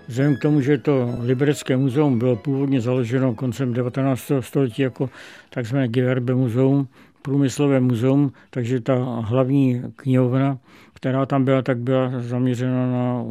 Vzhledem 0.09 0.37
k 0.37 0.43
tomu, 0.43 0.61
že 0.61 0.79
to 0.79 1.15
Liberecké 1.21 1.77
muzeum 1.77 2.19
bylo 2.19 2.37
původně 2.37 2.81
založeno 2.81 3.35
koncem 3.35 3.73
19. 3.73 4.33
století 4.41 4.83
jako 4.83 5.11
takzvané 5.51 5.89
Gewerbe 5.89 6.35
muzeum, 6.35 6.89
průmyslové 7.23 7.81
muzeum, 7.81 8.33
takže 8.51 8.81
ta 8.81 8.95
hlavní 9.21 9.83
knihovna, 9.97 10.59
která 10.95 11.27
tam 11.27 11.45
byla, 11.45 11.63
tak 11.63 11.79
byla 11.79 12.13
zaměřena 12.19 12.91
na 12.91 13.25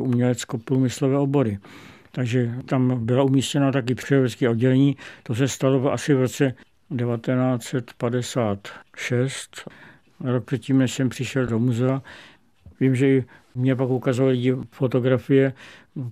umělecko-průmyslové 0.00 1.18
obory. 1.18 1.58
Takže 2.12 2.54
tam 2.64 3.06
byla 3.06 3.22
umístěna 3.22 3.72
taky 3.72 3.94
přírodovědské 3.94 4.48
oddělení. 4.48 4.96
To 5.22 5.34
se 5.34 5.48
stalo 5.48 5.92
asi 5.92 6.14
v 6.14 6.20
roce 6.20 6.54
1956. 6.98 9.70
Rok 10.20 10.44
předtím, 10.44 10.78
než 10.78 10.94
jsem 10.94 11.08
přišel 11.08 11.46
do 11.46 11.58
muzea. 11.58 12.02
Vím, 12.80 12.94
že 12.94 13.24
mě 13.54 13.76
pak 13.76 13.88
ukazovali 13.88 14.56
fotografie 14.70 15.52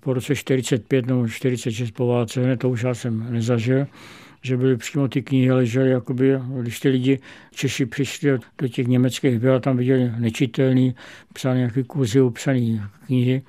po 0.00 0.12
roce 0.12 0.34
45 0.36 1.06
nebo 1.06 1.28
46 1.28 1.90
po 1.90 2.06
válce, 2.06 2.56
to 2.56 2.70
už 2.70 2.82
já 2.82 2.94
jsem 2.94 3.32
nezažil, 3.32 3.86
že 4.42 4.56
byly 4.56 4.76
přímo 4.76 5.08
ty 5.08 5.22
knihy 5.22 5.52
ležely, 5.52 5.90
jakoby, 5.90 6.38
když 6.60 6.80
ty 6.80 6.88
lidi, 6.88 7.18
Češi 7.54 7.86
přišli 7.86 8.38
do 8.58 8.68
těch 8.68 8.86
německých 8.86 9.38
byl, 9.38 9.60
tam 9.60 9.76
viděli 9.76 10.12
nečitelný, 10.18 10.94
psaný 11.32 11.58
nějaký 11.58 11.84
kurzy, 11.84 12.20
psaný 12.32 12.82
knihy, 13.06 13.42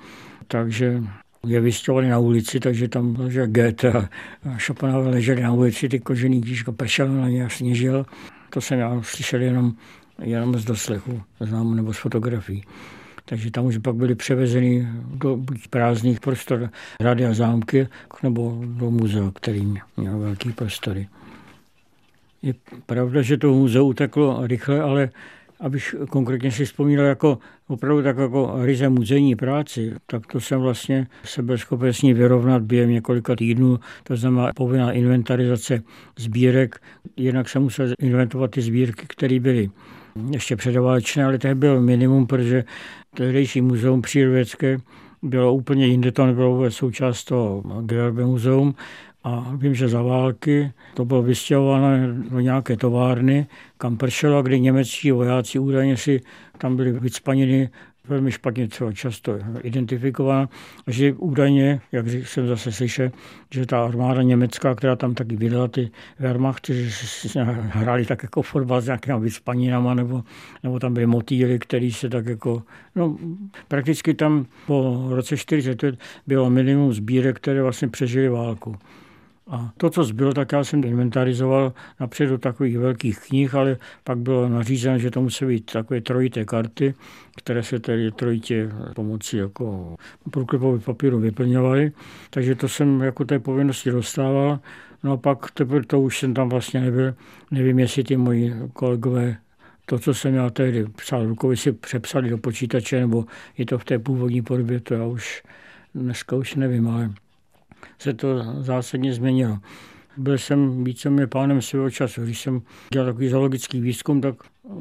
takže 0.48 1.03
je 1.48 1.62
vystěhovali 1.62 2.10
na 2.10 2.19
ulici, 2.19 2.60
takže 2.60 2.88
tam 2.88 3.17
že 3.27 3.48
Goethe 3.48 3.91
a 3.91 4.60
Schopenhauer 4.60 5.07
leželi 5.07 5.41
na 5.41 5.53
ulici, 5.53 5.89
ty 5.89 6.00
kožený 6.00 6.41
knížka 6.41 6.72
pršel 6.72 7.07
na 7.07 7.29
ně 7.29 7.45
a 7.45 7.50
sněžil. 7.50 8.05
To 8.50 8.62
jsem 8.62 8.79
já 8.79 9.01
slyšel 9.01 9.41
jenom, 9.41 9.74
jenom 10.22 10.55
z 10.57 10.65
doslechu, 10.65 11.22
znám, 11.39 11.75
nebo 11.75 11.93
z 11.93 11.98
fotografií 11.98 12.63
takže 13.25 13.51
tam 13.51 13.65
už 13.65 13.77
pak 13.77 13.96
byly 13.96 14.15
převezeny 14.15 14.88
do 15.13 15.38
buď 15.38 15.67
prázdných 15.67 16.20
prostor 16.20 16.70
hrady 17.01 17.25
a 17.25 17.34
zámky, 17.34 17.88
nebo 18.24 18.62
do 18.65 18.91
muzea, 18.91 19.32
který 19.36 19.74
měl 19.98 20.20
velký 20.20 20.51
prostory. 20.51 21.08
Je 22.41 22.54
pravda, 22.86 23.21
že 23.21 23.38
to 23.38 23.54
muzeu 23.54 23.88
uteklo 23.88 24.47
rychle, 24.47 24.82
ale 24.82 25.10
abych 25.60 25.95
konkrétně 26.10 26.52
si 26.52 26.65
vzpomínal 26.65 27.06
jako 27.06 27.38
opravdu 27.67 28.04
tak 28.04 28.17
jako 28.17 28.54
ryze 28.62 28.89
muzejní 28.89 29.36
práci, 29.36 29.93
tak 30.08 30.28
to 30.28 30.39
jsem 30.39 30.60
vlastně 30.60 31.08
se 31.23 31.43
byl 31.43 31.58
schopen 31.58 31.93
s 31.93 32.02
ní 32.02 32.13
vyrovnat 32.13 32.62
během 32.62 32.89
několika 32.89 33.36
týdnů, 33.36 33.80
to 34.04 34.15
znamená 34.15 34.52
povinná 34.56 34.91
inventarizace 34.91 35.84
sbírek, 36.17 36.82
jinak 37.17 37.49
jsem 37.49 37.62
musel 37.62 37.93
inventovat 37.99 38.52
ty 38.52 38.62
sbírky, 38.62 39.06
které 39.08 39.39
byly 39.39 39.69
ještě 40.32 40.56
předoválečné, 40.56 41.25
ale 41.25 41.38
to 41.38 41.56
byl 41.56 41.82
minimum, 41.82 42.28
protože 42.28 42.63
tehdejší 43.15 43.62
muzeum 43.62 44.01
přírodovědské 44.01 44.78
bylo 45.21 45.54
úplně 45.54 45.86
jinde, 45.86 46.12
to 46.12 46.25
nebylo 46.25 46.56
vůbec 46.56 46.73
součást 46.73 47.23
toho 47.23 47.63
Georbe 47.82 48.25
muzeum. 48.25 48.75
A 49.23 49.51
vím, 49.58 49.75
že 49.75 49.88
za 49.88 50.01
války 50.01 50.71
to 50.93 51.06
bylo 51.06 51.23
vystěhováno 51.23 51.88
do 52.32 52.39
nějaké 52.39 52.78
továrny, 52.78 53.47
kam 53.78 53.97
pršelo, 53.97 54.43
kdy 54.43 54.60
němečtí 54.60 55.12
vojáci 55.12 55.60
údajně 55.60 55.97
si 55.97 56.21
tam 56.58 56.75
byli 56.75 56.91
vycpaniny 56.91 57.69
velmi 58.08 58.32
špatně 58.32 58.68
třeba 58.68 58.91
často 58.91 59.39
identifikována, 59.63 60.50
že 60.88 61.13
údajně, 61.13 61.82
jak 61.91 62.08
jsem 62.08 62.48
zase 62.48 62.72
slyšel, 62.72 63.12
že 63.52 63.65
ta 63.65 63.86
armáda 63.86 64.22
německá, 64.22 64.76
která 64.76 64.96
tam 64.96 65.13
taky 65.13 65.36
vydala 65.36 65.68
ty 65.68 65.91
Wehrmachty, 66.20 66.84
že 66.84 66.91
si 66.91 67.39
hráli 67.70 68.06
tak 68.06 68.24
jako 68.24 68.41
fotbal 68.41 68.82
s 68.82 68.86
nějakými 68.86 69.20
vyspaninama, 69.20 69.94
nebo, 69.94 70.24
nebo 70.63 70.80
tam 70.80 70.94
byly 70.94 71.06
motýly, 71.06 71.60
který 71.60 71.91
se 71.91 72.10
tak 72.10 72.26
jako, 72.26 72.63
no 72.96 73.18
prakticky 73.68 74.13
tam 74.13 74.46
po 74.68 75.08
roce 75.10 75.38
40 75.38 75.98
bylo 76.28 76.50
minimum 76.50 76.94
sbírek, 76.94 77.36
které 77.36 77.62
vlastně 77.62 77.88
přežili 77.88 78.30
válku. 78.30 78.76
A 79.47 79.73
to, 79.77 79.89
co 79.89 80.03
zbylo, 80.03 80.34
tak 80.34 80.51
já 80.51 80.63
jsem 80.63 80.84
inventarizoval 80.84 81.73
napřed 81.99 82.27
do 82.27 82.38
takových 82.38 82.77
velkých 82.77 83.19
knih, 83.19 83.55
ale 83.55 83.77
pak 84.03 84.17
bylo 84.17 84.49
nařízeno, 84.49 84.97
že 84.97 85.12
to 85.12 85.21
musí 85.21 85.45
být 85.45 85.71
takové 85.71 86.01
trojité 86.01 86.45
karty, 86.45 86.95
které 87.38 87.63
se 87.63 87.79
tedy 87.79 88.12
trojitě 88.12 88.69
pomocí 88.95 89.38
jako 89.38 89.95
průklepových 90.31 90.84
papíru 90.84 91.19
vyplňovaly. 91.19 91.91
Takže 92.29 92.55
to 92.55 92.69
jsem 92.69 93.01
jako 93.01 93.25
té 93.25 93.39
povinnosti 93.39 93.91
dostával. 93.91 94.60
No 95.03 95.12
a 95.12 95.17
pak 95.17 95.51
teprve 95.51 95.86
to 95.86 96.01
už 96.01 96.19
jsem 96.19 96.34
tam 96.34 96.49
vlastně 96.49 96.81
nebyl. 96.81 97.15
Nevím, 97.51 97.79
jestli 97.79 98.03
ty 98.03 98.17
moji 98.17 98.53
kolegové 98.73 99.38
to, 99.86 99.99
co 99.99 100.13
jsem 100.13 100.36
já 100.36 100.49
tehdy 100.49 100.86
psal 100.86 101.36
si 101.53 101.71
přepsali 101.71 102.29
do 102.29 102.38
počítače, 102.38 102.99
nebo 102.99 103.25
je 103.58 103.65
to 103.65 103.77
v 103.77 103.86
té 103.86 103.99
původní 103.99 104.41
podobě, 104.41 104.79
to 104.79 104.93
já 104.93 105.05
už 105.05 105.43
dneska 105.95 106.36
už 106.36 106.55
nevím, 106.55 106.88
ale 106.88 107.12
se 108.00 108.13
to 108.13 108.28
zásadně 108.63 109.13
změnilo. 109.13 109.60
Byl 110.17 110.38
jsem 110.38 110.84
víceméně 110.84 111.28
pánem 111.28 111.62
svého 111.62 111.91
času. 111.91 112.24
Když 112.24 112.41
jsem 112.41 112.62
dělal 112.93 113.08
takový 113.08 113.30
zoologický 113.30 113.82
výzkum, 113.82 114.21
tak 114.21 114.36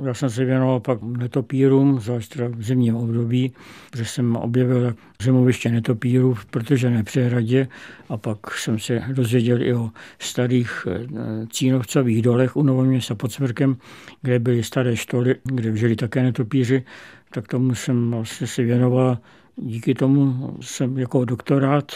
já 0.04 0.14
jsem 0.14 0.30
se 0.30 0.44
věnoval 0.44 0.80
pak 0.80 1.02
netopírům, 1.02 2.00
zvlášť 2.00 2.36
v 2.36 2.62
zimním 2.62 2.96
období, 2.96 3.52
protože 3.90 4.04
jsem 4.04 4.36
objevil 4.36 4.94
zemoviště 5.22 5.70
netopírů 5.70 6.34
v 6.34 6.46
protožené 6.46 7.04
přehradě 7.04 7.68
a 8.08 8.16
pak 8.16 8.50
jsem 8.50 8.78
se 8.78 9.02
dozvěděl 9.12 9.62
i 9.62 9.74
o 9.74 9.90
starých 10.18 10.86
eh, 10.90 11.06
cínovcových 11.46 12.22
dolech 12.22 12.56
u 12.56 12.62
Novoměsta 12.62 13.14
pod 13.14 13.32
Smrkem, 13.32 13.76
kde 14.22 14.38
byly 14.38 14.62
staré 14.62 14.96
štoly, 14.96 15.36
kde 15.44 15.76
žili 15.76 15.96
také 15.96 16.22
netopíři, 16.22 16.84
tak 17.30 17.48
tomu 17.48 17.74
jsem 17.74 18.10
vlastně 18.10 18.46
se 18.46 18.62
věnoval. 18.62 19.18
Díky 19.56 19.94
tomu 19.94 20.50
jsem 20.60 20.98
jako 20.98 21.24
doktorát 21.24 21.92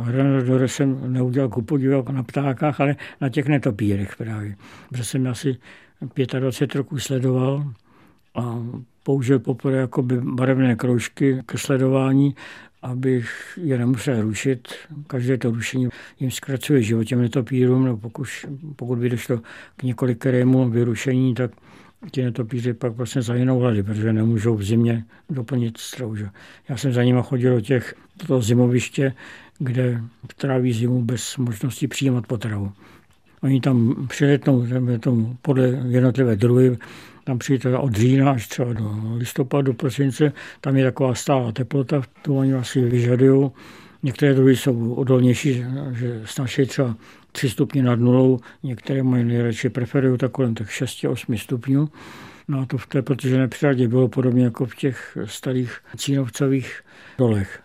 Hranadore 0.00 0.68
jsem 0.68 1.12
neudělal 1.12 1.48
ku 1.48 1.62
podivu 1.62 2.04
na 2.12 2.22
ptákách, 2.22 2.80
ale 2.80 2.96
na 3.20 3.28
těch 3.28 3.46
netopírech 3.46 4.16
právě. 4.16 4.56
Protože 4.88 5.04
jsem 5.04 5.26
asi 5.26 5.56
25 6.38 6.74
roků 6.74 6.98
sledoval 6.98 7.72
a 8.34 8.58
použil 9.02 9.38
poprvé 9.38 9.78
jakoby 9.78 10.20
barevné 10.20 10.76
kroužky 10.76 11.42
ke 11.46 11.58
sledování, 11.58 12.34
abych 12.82 13.58
je 13.62 13.78
nemusel 13.78 14.22
rušit. 14.22 14.68
Každé 15.06 15.38
to 15.38 15.50
rušení 15.50 15.88
jim 16.20 16.30
zkracuje 16.30 16.82
život 16.82 17.04
těm 17.04 17.22
netopírům, 17.22 17.84
no 17.84 17.96
pokud, 17.96 18.28
pokud 18.76 18.98
by 18.98 19.08
došlo 19.08 19.40
k 19.76 19.82
několikerému 19.82 20.70
vyrušení, 20.70 21.34
tak 21.34 21.50
ti 22.10 22.22
netopíři 22.22 22.74
pak 22.74 22.92
vlastně 22.92 23.22
zahynou 23.22 23.58
hlady, 23.58 23.82
protože 23.82 24.12
nemůžou 24.12 24.56
v 24.56 24.62
zimě 24.62 25.04
doplnit 25.30 25.78
strouž. 25.78 26.22
Já 26.68 26.76
jsem 26.76 26.92
za 26.92 27.04
nimi 27.04 27.20
chodil 27.22 27.54
do 27.54 27.60
těch 27.60 27.94
do 28.28 28.42
zimoviště, 28.42 29.12
kde 29.58 30.00
tráví 30.36 30.72
zimu 30.72 31.02
bez 31.02 31.36
možnosti 31.36 31.88
přijímat 31.88 32.26
potravu. 32.26 32.72
Oni 33.42 33.60
tam 33.60 34.06
přiletnou 34.08 34.66
tomu, 35.00 35.36
podle 35.42 35.66
jednotlivé 35.88 36.36
druhy, 36.36 36.78
tam 37.24 37.38
přijde 37.38 37.78
od 37.78 37.94
října 37.94 38.30
až 38.30 38.48
třeba 38.48 38.72
do 38.72 38.94
listopadu, 39.16 39.72
prosince, 39.72 40.32
tam 40.60 40.76
je 40.76 40.84
taková 40.84 41.14
stálá 41.14 41.52
teplota, 41.52 42.02
tu 42.22 42.36
oni 42.36 42.54
asi 42.54 42.80
vyžadují 42.80 43.50
Některé 44.02 44.34
druhy 44.34 44.56
jsou 44.56 44.94
odolnější, 44.94 45.64
že 45.92 46.22
snaží 46.24 46.66
třeba 46.66 46.96
3 47.32 47.50
stupně 47.50 47.82
nad 47.82 48.00
nulou, 48.00 48.40
některé 48.62 49.02
mají 49.02 49.24
nejradši 49.24 49.68
preferují 49.68 50.18
tak 50.18 50.32
kolem 50.32 50.54
tak 50.54 50.66
6-8 50.66 51.36
stupňů. 51.36 51.88
No 52.48 52.60
a 52.60 52.66
to 52.66 52.78
v 52.78 52.86
té, 52.86 53.02
protože 53.02 53.38
nepřiradě 53.38 53.88
bylo 53.88 54.08
podobně 54.08 54.44
jako 54.44 54.66
v 54.66 54.74
těch 54.74 55.18
starých 55.24 55.78
cínovcových 55.96 56.80
dolech. 57.18 57.60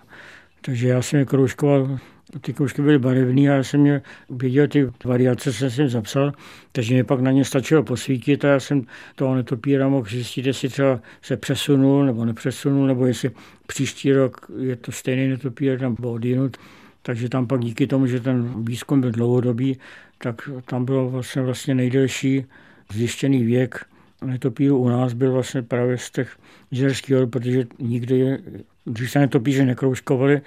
Takže 0.66 0.88
já 0.88 1.02
jsem 1.02 1.20
je 1.20 1.26
kroužkoval 1.26 2.00
ty 2.42 2.54
kroužky 2.54 2.82
byly 2.82 3.00
barevné 3.00 3.42
a 3.42 3.56
já 3.56 3.64
jsem 3.64 3.86
je 3.86 4.02
viděl, 4.30 4.68
ty 4.68 4.90
variace 5.06 5.54
jsem 5.54 5.72
si 5.72 5.90
zapsal, 5.90 6.34
takže 6.72 6.94
mě 6.94 7.04
pak 7.04 7.20
na 7.20 7.32
ně 7.32 7.46
stačilo 7.46 7.84
posvítit 7.84 8.46
a 8.46 8.48
já 8.48 8.60
jsem 8.60 8.86
toho 9.16 9.36
netopíra 9.36 9.90
mohl 9.90 10.10
zjistit, 10.10 10.46
jestli 10.46 10.70
třeba 10.70 11.00
se 11.22 11.38
přesunul 11.38 12.06
nebo 12.06 12.26
nepřesunul, 12.26 12.88
nebo 12.88 13.06
jestli 13.06 13.32
příští 13.68 14.14
rok 14.14 14.52
je 14.60 14.76
to 14.76 14.92
stejný 14.92 15.28
netopír 15.28 15.82
nebo 15.82 16.12
odjinut. 16.12 16.58
Takže 17.02 17.30
tam 17.30 17.48
pak 17.48 17.60
díky 17.60 17.88
tomu, 17.88 18.08
že 18.08 18.20
ten 18.20 18.66
výzkum 18.66 19.02
byl 19.02 19.12
dlouhodobý, 19.12 19.78
tak 20.18 20.50
tam 20.66 20.86
bylo 20.86 21.10
vlastně, 21.10 21.42
vlastně 21.42 21.76
nejdelší 21.76 22.46
zjištěný 22.94 23.44
věk 23.44 23.86
netopíru 24.26 24.78
u 24.78 24.90
nás 24.90 25.14
byl 25.14 25.32
vlastně 25.32 25.62
právě 25.62 25.98
z 25.98 26.12
těch 26.12 26.38
jizerských 26.72 27.16
hor, 27.16 27.28
protože 27.28 27.66
nikdy 27.80 28.38
když 28.86 29.12
se 29.12 29.28
to 29.28 29.40
píše 29.40 29.66
nekroužkovali, 29.66 30.42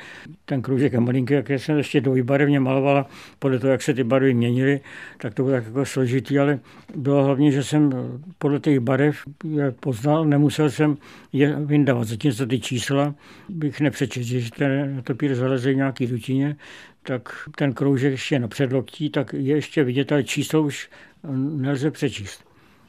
ten 0.44 0.62
kroužek 0.62 0.94
a 0.94 1.01
malinky, 1.01 1.35
jak 1.35 1.51
jsem 1.51 1.79
ještě 1.79 2.01
dvojbarevně 2.01 2.61
malovala, 2.61 3.07
podle 3.38 3.59
toho, 3.59 3.70
jak 3.70 3.83
se 3.83 3.94
ty 3.94 4.05
barvy 4.05 4.35
měnily, 4.35 4.81
tak 5.18 5.35
to 5.35 5.42
bylo 5.42 5.57
tak 5.57 5.64
jako 5.64 5.85
složitý, 5.85 6.38
ale 6.38 6.59
bylo 6.96 7.25
hlavně, 7.25 7.53
že 7.53 7.64
jsem 7.64 7.92
podle 8.38 8.61
těch 8.61 8.81
barev 8.81 9.16
je 9.44 9.70
poznal, 9.70 10.25
nemusel 10.25 10.70
jsem 10.70 10.96
je 11.33 11.57
vyndávat. 11.57 12.09
Zatímco 12.09 12.46
ty 12.46 12.61
čísla 12.61 13.14
bych 13.49 13.81
nepřečetl, 13.81 14.27
že 14.27 14.51
ten 14.51 14.96
netopír 14.96 15.35
zaleze 15.35 15.75
nějaký 15.75 16.07
dutině, 16.07 16.57
tak 17.03 17.49
ten 17.57 17.72
kroužek 17.72 18.12
ještě 18.12 18.38
na 18.38 18.49
předloktí, 18.49 19.11
tak 19.11 19.33
je 19.33 19.55
ještě 19.57 19.85
vidět, 19.85 20.12
ale 20.12 20.25
číslo 20.25 20.62
už 20.62 20.90
nelze 21.57 21.90
přečíst. 21.90 22.44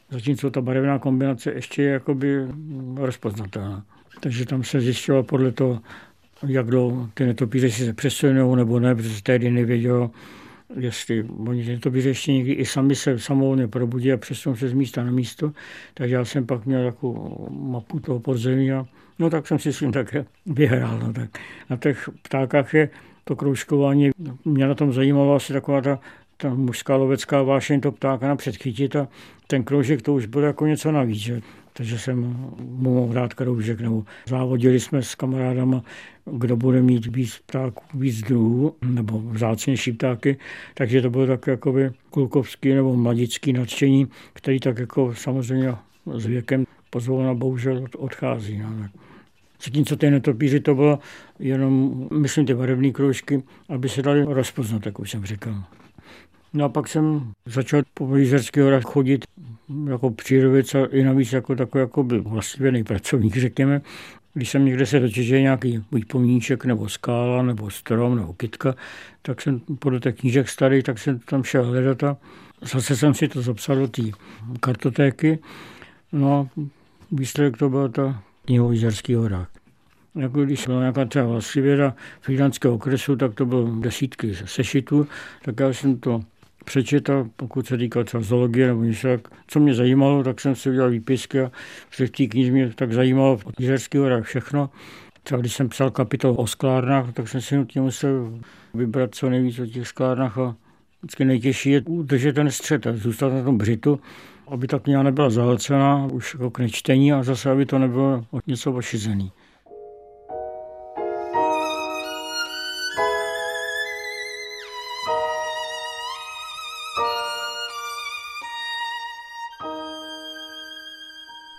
Zatímco 0.10 0.51
ta 0.51 0.62
barevná 0.62 0.99
kombinace 0.99 1.51
ještě 1.51 1.83
je 1.83 1.89
jakoby 1.89 2.47
rozpoznatelná. 2.95 3.86
Takže 4.19 4.45
tam 4.45 4.63
se 4.63 4.82
zjistilo 4.82 5.23
podle 5.23 5.51
toho, 5.51 5.82
jak 6.47 6.67
dlouho 6.67 7.10
ty 7.13 7.25
netopíře 7.25 7.69
si 7.69 7.86
se 7.86 7.93
přesunou 7.93 8.56
nebo 8.56 8.80
ne, 8.80 8.95
protože 8.95 9.23
tehdy 9.23 9.51
nevědělo, 9.51 10.12
jestli 10.80 11.23
oni 11.23 11.65
netopíře 11.65 12.10
ještě 12.10 12.34
někdy 12.34 12.51
i 12.51 12.65
sami 12.65 12.95
se 12.95 13.19
samovolně 13.19 13.67
probudí 13.67 14.13
a 14.13 14.17
přesunou 14.17 14.56
se 14.56 14.69
z 14.69 14.73
místa 14.73 15.03
na 15.03 15.12
místo. 15.12 15.51
Takže 15.93 16.15
já 16.15 16.25
jsem 16.25 16.45
pak 16.45 16.65
měl 16.65 16.86
takovou 16.86 17.47
mapu 17.51 17.99
toho 17.99 18.19
podzemí 18.19 18.71
a 18.71 18.86
no 19.19 19.30
tak 19.30 19.47
jsem 19.47 19.60
si 19.60 19.73
s 19.73 19.80
tím 19.80 19.91
také 19.91 20.25
vyhrál. 20.45 20.99
No, 20.99 21.13
tak. 21.13 21.30
Na 21.69 21.77
těch 21.77 22.10
ptákách 22.21 22.73
je 22.73 22.89
to 23.23 23.36
kroužkování, 23.36 24.12
mě 24.45 24.67
na 24.67 24.75
tom 24.75 24.93
zajímalo 24.93 25.36
asi 25.36 25.53
taková 25.53 25.82
ta 25.82 25.99
ta 26.38 26.53
mužská 26.53 26.95
lovecká 26.95 27.41
vášeň 27.41 27.82
to 27.82 27.91
ptáka 27.91 28.27
napřed 28.27 28.58
chytit 28.58 28.95
a 28.95 29.08
ten 29.47 29.63
kroužek 29.63 30.01
to 30.01 30.13
už 30.13 30.25
byl 30.25 30.43
jako 30.43 30.65
něco 30.65 30.91
navíc. 30.91 31.17
Že? 31.17 31.41
Takže 31.77 31.99
jsem 31.99 32.19
mu 32.59 32.93
mohl 32.93 33.13
dát 33.13 33.33
kroužek, 33.33 33.81
nebo 33.81 34.03
závodili 34.27 34.79
jsme 34.79 35.03
s 35.03 35.15
kamarádama, 35.15 35.83
kdo 36.25 36.57
bude 36.57 36.81
mít 36.81 37.05
víc 37.05 37.41
ptáků, 37.45 37.83
víc 37.93 38.21
druhů, 38.21 38.75
nebo 38.85 39.19
vzácnější 39.19 39.91
ptáky, 39.91 40.37
takže 40.73 41.01
to 41.01 41.09
bylo 41.09 41.27
tak 41.27 41.47
jakoby 41.47 41.91
kulkovský 42.09 42.73
nebo 42.73 42.95
mladický 42.95 43.53
nadšení, 43.53 44.07
který 44.33 44.59
tak 44.59 44.79
jako 44.79 45.15
samozřejmě 45.15 45.73
s 46.13 46.25
věkem 46.25 46.65
pozvolna 46.89 47.33
bohužel 47.33 47.85
odchází. 47.97 48.57
No. 48.57 48.87
Zatímco 49.63 49.95
ty 49.95 50.11
netopíři 50.11 50.59
to 50.59 50.75
bylo 50.75 50.99
jenom, 51.39 52.07
myslím, 52.13 52.45
ty 52.45 52.53
barevné 52.53 52.91
kroužky, 52.91 53.43
aby 53.69 53.89
se 53.89 54.01
dali 54.01 54.23
rozpoznat, 54.23 54.85
jak 54.85 54.99
už 54.99 55.11
jsem 55.11 55.25
říkal. 55.25 55.63
No 56.53 56.65
a 56.65 56.69
pak 56.69 56.88
jsem 56.88 57.31
začal 57.45 57.81
po 57.93 58.15
Jizerských 58.15 58.63
horách 58.63 58.83
chodit 58.83 59.25
jako 59.89 60.12
přírodověc 60.12 60.75
a 60.75 60.86
i 60.86 61.03
navíc 61.03 61.33
jako 61.33 61.55
takový 61.55 61.81
jako 61.81 62.03
byl 62.03 62.23
vlastně 62.23 62.83
pracovník, 62.83 63.38
řekněme. 63.38 63.81
Když 64.33 64.49
jsem 64.49 64.65
někde 64.65 64.86
se 64.86 64.99
dočetl, 64.99 65.29
nějaký 65.29 65.83
buď 65.91 66.05
pomníček, 66.05 66.65
nebo 66.65 66.89
skála, 66.89 67.43
nebo 67.43 67.69
strom, 67.69 68.15
nebo 68.15 68.33
kytka, 68.33 68.75
tak 69.21 69.41
jsem 69.41 69.60
podle 69.79 69.99
těch 69.99 70.15
knížek 70.15 70.49
starý, 70.49 70.83
tak 70.83 70.99
jsem 70.99 71.19
tam 71.19 71.43
šel 71.43 71.65
hledat 71.65 72.03
a 72.03 72.17
zase 72.62 72.95
jsem 72.95 73.13
si 73.13 73.27
to 73.27 73.41
zapsal 73.41 73.75
do 73.75 73.88
té 73.88 74.01
kartotéky. 74.60 75.39
No 76.12 76.39
a 76.39 76.62
výsledek 77.12 77.57
to 77.57 77.69
byla 77.69 77.88
ta 77.88 78.23
kniha 78.45 78.63
o 78.63 78.71
Jizerských 78.71 79.17
horách. 79.17 79.49
Jako 80.15 80.43
když 80.43 80.65
byla 80.65 80.79
nějaká 80.79 81.05
třeba 81.05 81.25
vlastivěda 81.25 81.95
frýdlanského 82.21 82.75
okresu, 82.75 83.15
tak 83.15 83.33
to 83.33 83.45
bylo 83.45 83.75
desítky 83.75 84.36
sešitů, 84.45 85.07
tak 85.41 85.60
já 85.60 85.73
jsem 85.73 85.99
to 85.99 86.21
přečetl, 86.67 87.30
pokud 87.36 87.67
se 87.67 87.77
týká 87.77 88.03
třeba 88.03 88.23
zoologie 88.23 88.67
nebo 88.67 88.84
něco, 88.84 89.08
co 89.47 89.60
mě 89.60 89.73
zajímalo, 89.73 90.23
tak 90.23 90.41
jsem 90.41 90.56
si 90.56 90.69
udělal 90.69 90.89
výpisky 90.89 91.41
a 91.41 91.51
v 91.89 92.10
té 92.10 92.27
knize 92.27 92.51
mě 92.51 92.69
tak 92.75 92.93
zajímalo 92.93 93.38
v 93.38 93.45
Jiřerských 93.60 94.01
horách 94.01 94.23
všechno. 94.23 94.69
Třeba 95.23 95.41
když 95.41 95.53
jsem 95.53 95.69
psal 95.69 95.91
kapitol 95.91 96.36
o 96.38 96.47
sklárnách, 96.47 97.13
tak 97.13 97.27
jsem 97.27 97.41
si 97.41 97.56
nutně 97.56 97.82
musel 97.82 98.39
vybrat 98.73 99.15
co 99.15 99.30
nejvíc 99.30 99.60
o 99.60 99.65
těch 99.65 99.88
sklárnách 99.88 100.38
a 100.38 100.56
vždycky 101.01 101.25
nejtěžší 101.25 101.69
je 101.69 101.82
udržet 101.82 102.34
ten 102.34 102.51
střed 102.51 102.88
a 102.88 102.93
zůstat 102.93 103.34
na 103.34 103.43
tom 103.43 103.58
břitu, 103.58 103.99
aby 104.47 104.67
ta 104.67 104.80
kniha 104.80 105.03
nebyla 105.03 105.30
zahlcená 105.30 106.06
už 106.06 106.34
jako 106.34 106.49
k 106.49 106.60
nečtení 106.60 107.13
a 107.13 107.23
zase, 107.23 107.51
aby 107.51 107.65
to 107.65 107.80
nebylo 107.80 108.25
něco 108.47 108.73
ošizený. 108.73 109.32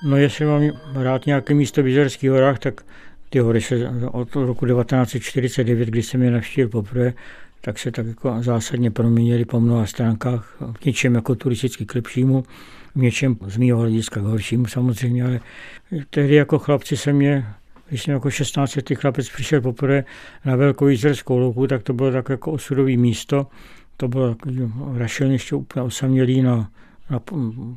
No 0.03 0.17
jestli 0.17 0.45
mám 0.45 0.63
rád 0.95 1.27
nějaké 1.27 1.55
místo 1.55 1.83
v 1.83 1.87
Jizerských 1.87 2.31
horách, 2.31 2.59
tak 2.59 2.81
ty 3.31 3.39
hory 3.39 3.61
se 3.61 3.91
od 4.13 4.35
roku 4.35 4.67
1949, 4.67 5.89
kdy 5.89 6.03
jsem 6.03 6.23
je 6.23 6.31
navštívil 6.31 6.69
poprvé, 6.69 7.13
tak 7.61 7.79
se 7.79 7.91
tak 7.91 8.07
jako 8.07 8.37
zásadně 8.41 8.91
proměnily 8.91 9.45
po 9.45 9.61
mnoha 9.61 9.87
stránkách, 9.87 10.57
v 10.81 10.85
něčem 10.85 11.15
jako 11.15 11.35
turisticky 11.35 11.87
k 11.87 11.95
lepšímu, 11.95 12.45
v 12.95 12.99
něčem 12.99 13.37
z 13.47 13.57
mého 13.57 13.79
hlediska 13.79 14.21
k 14.21 14.25
horšímu 14.25 14.67
samozřejmě, 14.67 15.25
ale 15.25 15.41
tehdy 16.11 16.35
jako 16.35 16.59
chlapci 16.59 16.97
se 16.97 17.13
mě 17.13 17.47
když 17.89 18.03
jsem 18.03 18.15
jako 18.15 18.31
16 18.31 18.77
letý 18.77 18.95
chlapec 18.95 19.29
přišel 19.29 19.61
poprvé 19.61 20.05
na 20.45 20.57
Velkou 20.57 20.89
jizerskou 20.89 21.39
louku, 21.39 21.67
tak 21.67 21.83
to 21.83 21.93
bylo 21.93 22.13
tak 22.13 22.29
jako 22.29 22.53
osudové 22.53 22.97
místo. 22.97 23.47
To 23.97 24.09
bylo 24.09 24.37
rašelniště 24.97 25.55
úplně 25.55 25.83
osamělý 25.83 26.43
na 26.43 26.71
na, 27.11 27.21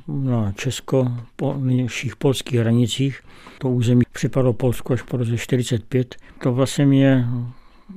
na 0.08 0.52
česko-nižších 0.52 2.16
polských 2.16 2.60
hranicích. 2.60 3.22
To 3.58 3.70
území 3.70 4.04
připadlo 4.12 4.54
Polsku 4.54 4.94
až 4.94 5.02
po 5.02 5.18
roce 5.18 5.38
45. 5.38 6.16
To 6.44 6.54
vlastně 6.54 6.86
mě 6.86 7.28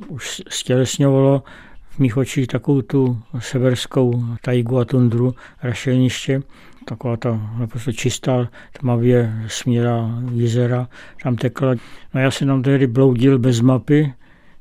už 0.09 0.43
stělesňovalo 0.49 1.43
v 1.91 1.99
mých 1.99 2.17
očích 2.17 2.47
takovou 2.47 2.83
tu 2.83 3.23
severskou 3.39 4.25
tajgu 4.43 4.79
a 4.79 4.85
tundru, 4.85 5.35
rašelniště, 5.63 6.43
taková 6.85 7.17
ta 7.17 7.55
naprosto 7.59 7.93
čistá, 7.93 8.49
tmavě 8.73 9.45
směra 9.49 10.11
jezera, 10.33 10.89
tam 11.23 11.37
tekla. 11.37 11.75
No 12.15 12.21
já 12.21 12.31
jsem 12.31 12.49
tam 12.49 12.63
tehdy 12.63 12.87
bloudil 12.87 13.39
bez 13.39 13.61
mapy, 13.61 14.13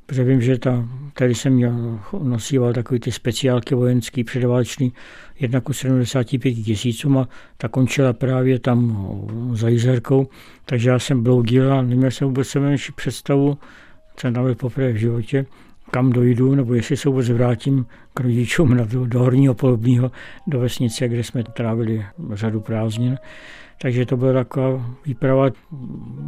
protože 0.06 0.24
vím, 0.24 0.42
že 0.42 0.58
ta, 0.58 0.90
tady 1.14 1.36
jsem 1.36 1.54
měl, 1.54 2.00
nosíval 2.24 2.74
takový 2.74 3.00
ty 3.00 3.12
speciálky 3.12 3.76
vojenský 3.76 4.24
předválečný, 4.24 4.94
jedna 5.40 5.62
ku 5.62 5.74
75 5.74 6.54
tisícům 6.54 7.18
a 7.18 7.28
ta 7.58 7.68
končila 7.68 8.14
právě 8.14 8.60
tam 8.60 9.08
za 9.54 9.70
Jizerkou, 9.70 10.28
takže 10.66 10.90
já 10.90 11.00
jsem 11.00 11.24
bloudil 11.24 11.74
a 11.74 11.82
neměl 11.82 12.12
jsem 12.12 12.28
vůbec 12.28 12.58
představu, 12.96 13.58
jsem 14.20 14.34
tam 14.34 14.44
byl 14.44 14.56
poprvé 14.56 14.92
v 14.92 14.96
životě, 14.96 15.46
kam 15.94 16.12
dojdu, 16.12 16.56
nebo 16.56 16.74
jestli 16.74 16.98
se 16.98 17.10
vůbec 17.10 17.30
vrátím 17.30 17.86
k 18.14 18.20
rodičům 18.20 18.78
na 18.78 18.86
do, 18.86 19.06
do 19.06 19.20
Horního 19.20 19.54
Polubního, 19.54 20.12
do 20.48 20.60
vesnice, 20.60 21.08
kde 21.08 21.24
jsme 21.24 21.44
trávili 21.44 22.06
řadu 22.34 22.62
prázdnin. 22.62 23.18
Takže 23.82 24.06
to 24.06 24.18
byla 24.18 24.34
taková 24.34 24.86
výprava, 25.06 25.50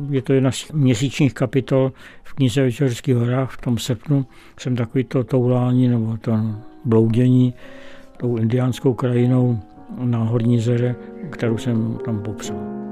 je 0.09 0.21
to 0.21 0.33
jedna 0.33 0.51
z 0.51 0.71
měsíčních 0.71 1.33
kapitol 1.33 1.91
v 2.23 2.33
knize 2.33 2.67
o 2.67 2.71
Čerských 2.71 3.15
horách 3.15 3.51
v 3.51 3.61
tom 3.61 3.77
srpnu. 3.77 4.25
Jsem 4.59 4.75
takový 4.75 5.03
to 5.03 5.23
toulání 5.23 5.87
nebo 5.87 6.17
to 6.17 6.39
bloudění 6.85 7.53
tou 8.17 8.37
indiánskou 8.37 8.93
krajinou 8.93 9.59
na 9.97 10.17
Horní 10.17 10.59
zeře, 10.59 10.95
kterou 11.29 11.57
jsem 11.57 11.97
tam 12.05 12.19
popsal. 12.19 12.84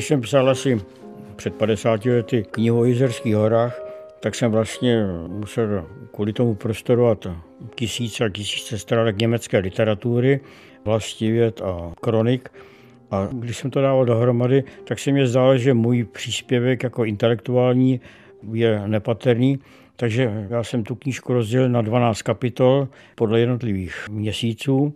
Když 0.00 0.08
jsem 0.08 0.20
psal 0.20 0.50
asi 0.50 0.80
před 1.36 1.54
50 1.54 2.04
lety 2.04 2.44
knihu 2.50 2.78
o 2.78 2.84
Jizerských 2.84 3.34
horách, 3.34 3.82
tak 4.20 4.34
jsem 4.34 4.50
vlastně 4.52 5.06
musel 5.28 5.86
kvůli 6.12 6.32
tomu 6.32 6.54
prostorovat 6.54 7.26
tisíce 7.74 8.24
a 8.24 8.28
tisíce 8.28 8.78
stránek 8.78 9.18
německé 9.18 9.58
literatury, 9.58 10.40
vlastivěd 10.84 11.60
a 11.60 11.92
kronik. 12.00 12.48
A 13.10 13.28
když 13.32 13.56
jsem 13.56 13.70
to 13.70 13.80
dával 13.80 14.04
dohromady, 14.04 14.64
tak 14.84 14.98
se 14.98 15.12
mi 15.12 15.26
zdálo, 15.26 15.58
že 15.58 15.74
můj 15.74 16.04
příspěvek 16.04 16.82
jako 16.82 17.04
intelektuální 17.04 18.00
je 18.52 18.82
nepatrný, 18.86 19.58
takže 19.96 20.46
já 20.50 20.64
jsem 20.64 20.84
tu 20.84 20.94
knížku 20.94 21.32
rozdělil 21.32 21.68
na 21.68 21.82
12 21.82 22.22
kapitol 22.22 22.88
podle 23.14 23.40
jednotlivých 23.40 24.08
měsíců 24.10 24.94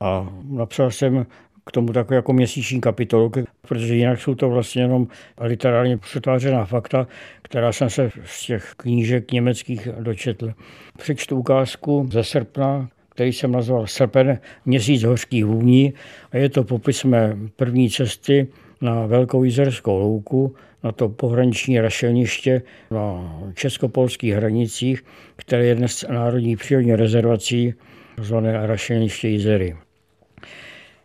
a 0.00 0.28
napsal 0.50 0.90
jsem 0.90 1.26
k 1.66 1.72
tomu 1.72 1.92
takové 1.92 2.16
jako 2.16 2.32
měsíční 2.32 2.80
kapitolu, 2.80 3.32
protože 3.68 3.94
jinak 3.94 4.20
jsou 4.20 4.34
to 4.34 4.48
vlastně 4.48 4.82
jenom 4.82 5.06
literárně 5.40 5.96
přetvářená 5.96 6.64
fakta, 6.64 7.06
která 7.42 7.72
jsem 7.72 7.90
se 7.90 8.10
z 8.24 8.46
těch 8.46 8.72
knížek 8.76 9.32
německých 9.32 9.88
dočetl. 10.00 10.52
Přečtu 10.98 11.36
ukázku 11.36 12.08
ze 12.12 12.24
srpna, 12.24 12.88
který 13.16 13.32
jsem 13.32 13.52
nazval 13.52 13.86
Srpen, 13.86 14.38
měsíc 14.64 15.02
hořkých 15.02 15.44
vůní 15.44 15.94
a 16.32 16.36
je 16.36 16.48
to 16.48 16.64
popis 16.64 17.04
mé 17.04 17.36
první 17.56 17.90
cesty 17.90 18.46
na 18.80 19.06
Velkou 19.06 19.44
jizerskou 19.44 19.98
louku, 19.98 20.54
na 20.84 20.92
to 20.92 21.08
pohraniční 21.08 21.80
rašelniště 21.80 22.62
na 22.90 23.36
českopolských 23.54 24.34
hranicích, 24.34 25.04
které 25.36 25.66
je 25.66 25.74
dnes 25.74 26.04
národní 26.10 26.56
přírodní 26.56 26.94
rezervací, 26.94 27.74
zvané 28.18 28.66
rašelniště 28.66 29.28
Jizery. 29.28 29.76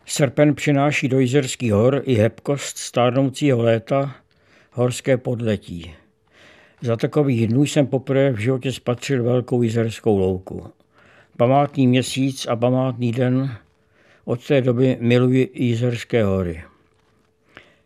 Srpen 0.06 0.54
přináší 0.54 1.08
do 1.08 1.20
Jizerských 1.20 1.72
hor 1.72 2.02
i 2.04 2.14
hebkost 2.14 2.78
stárnoucího 2.78 3.62
léta 3.62 4.14
horské 4.72 5.16
podletí. 5.16 5.94
Za 6.80 6.96
takových 6.96 7.46
dnů 7.46 7.62
jsem 7.62 7.86
poprvé 7.86 8.30
v 8.30 8.38
životě 8.38 8.72
spatřil 8.72 9.24
velkou 9.24 9.62
jizerskou 9.62 10.18
louku. 10.18 10.70
Památný 11.36 11.86
měsíc 11.86 12.46
a 12.46 12.56
památný 12.56 13.12
den 13.12 13.56
od 14.24 14.46
té 14.46 14.60
doby 14.60 14.96
miluji 15.00 15.50
Jizerské 15.54 16.24
hory. 16.24 16.64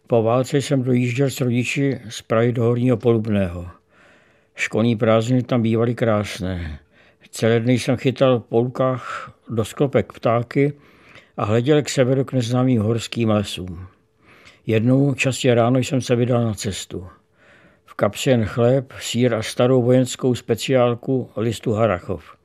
Po 0.07 0.23
válce 0.23 0.63
jsem 0.63 0.83
dojížděl 0.83 1.31
s 1.31 1.41
rodiči 1.41 2.01
z 2.09 2.23
Prahy 2.23 2.53
do 2.53 2.65
Horního 2.65 2.97
Polubného. 2.97 3.67
Školní 4.55 4.97
prázdniny 4.97 5.43
tam 5.43 5.63
bývaly 5.63 5.95
krásné. 5.95 6.79
Celé 7.31 7.61
dny 7.61 7.79
jsem 7.79 7.97
chytal 7.97 8.39
v 8.39 8.43
polkách 8.43 9.33
do 9.49 9.65
sklopek 9.65 10.13
ptáky 10.13 10.73
a 11.37 11.45
hleděl 11.45 11.83
k 11.83 11.89
severu 11.89 12.25
k 12.25 12.33
neznámým 12.33 12.83
horským 12.83 13.31
lesům. 13.31 13.87
Jednou 14.67 15.15
častě 15.15 15.55
ráno 15.55 15.79
jsem 15.79 16.01
se 16.01 16.17
vydal 16.17 16.45
na 16.45 16.55
cestu. 16.55 17.07
V 17.85 17.95
kapse 17.95 18.31
jen 18.31 18.45
chléb, 18.45 18.93
sír 19.01 19.35
a 19.35 19.43
starou 19.43 19.83
vojenskou 19.83 20.35
speciálku 20.35 21.31
listu 21.37 21.73
Harachov. 21.73 22.37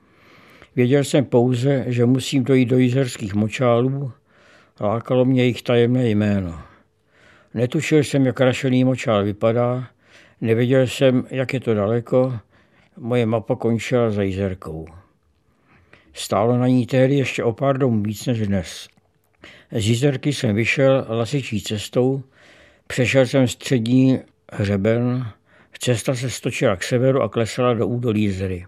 Věděl 0.76 1.04
jsem 1.04 1.26
pouze, 1.26 1.84
že 1.88 2.06
musím 2.06 2.44
dojít 2.44 2.66
do 2.66 2.78
jizerských 2.78 3.34
močálů, 3.34 4.12
lákalo 4.80 5.26
mě 5.26 5.42
jejich 5.42 5.62
tajemné 5.62 6.10
jméno. 6.10 6.62
Netušil 7.54 8.00
jsem, 8.00 8.26
jak 8.26 8.40
rašelný 8.40 8.84
močál 8.84 9.24
vypadá, 9.24 9.88
nevěděl 10.42 10.88
jsem, 10.88 11.28
jak 11.30 11.54
je 11.54 11.60
to 11.60 11.74
daleko, 11.74 12.40
moje 12.98 13.26
mapa 13.26 13.56
končila 13.56 14.12
za 14.12 14.24
jizerkou. 14.24 14.86
Stálo 16.14 16.58
na 16.58 16.68
ní 16.68 16.86
tehdy 16.86 17.16
ještě 17.16 17.44
o 17.44 17.54
pár 17.54 17.78
domů 17.78 18.04
víc 18.04 18.26
než 18.26 18.48
dnes. 18.48 18.88
Z 19.72 19.88
jizerky 19.88 20.34
jsem 20.34 20.56
vyšel 20.56 21.06
lasičí 21.10 21.62
cestou, 21.62 22.24
přešel 22.88 23.26
jsem 23.26 23.48
střední 23.48 24.20
hřeben, 24.52 25.28
cesta 25.80 26.16
se 26.16 26.30
stočila 26.30 26.76
k 26.76 26.84
severu 26.84 27.22
a 27.22 27.30
klesala 27.30 27.74
do 27.74 27.88
údolí 27.88 28.22
Jizery. 28.22 28.66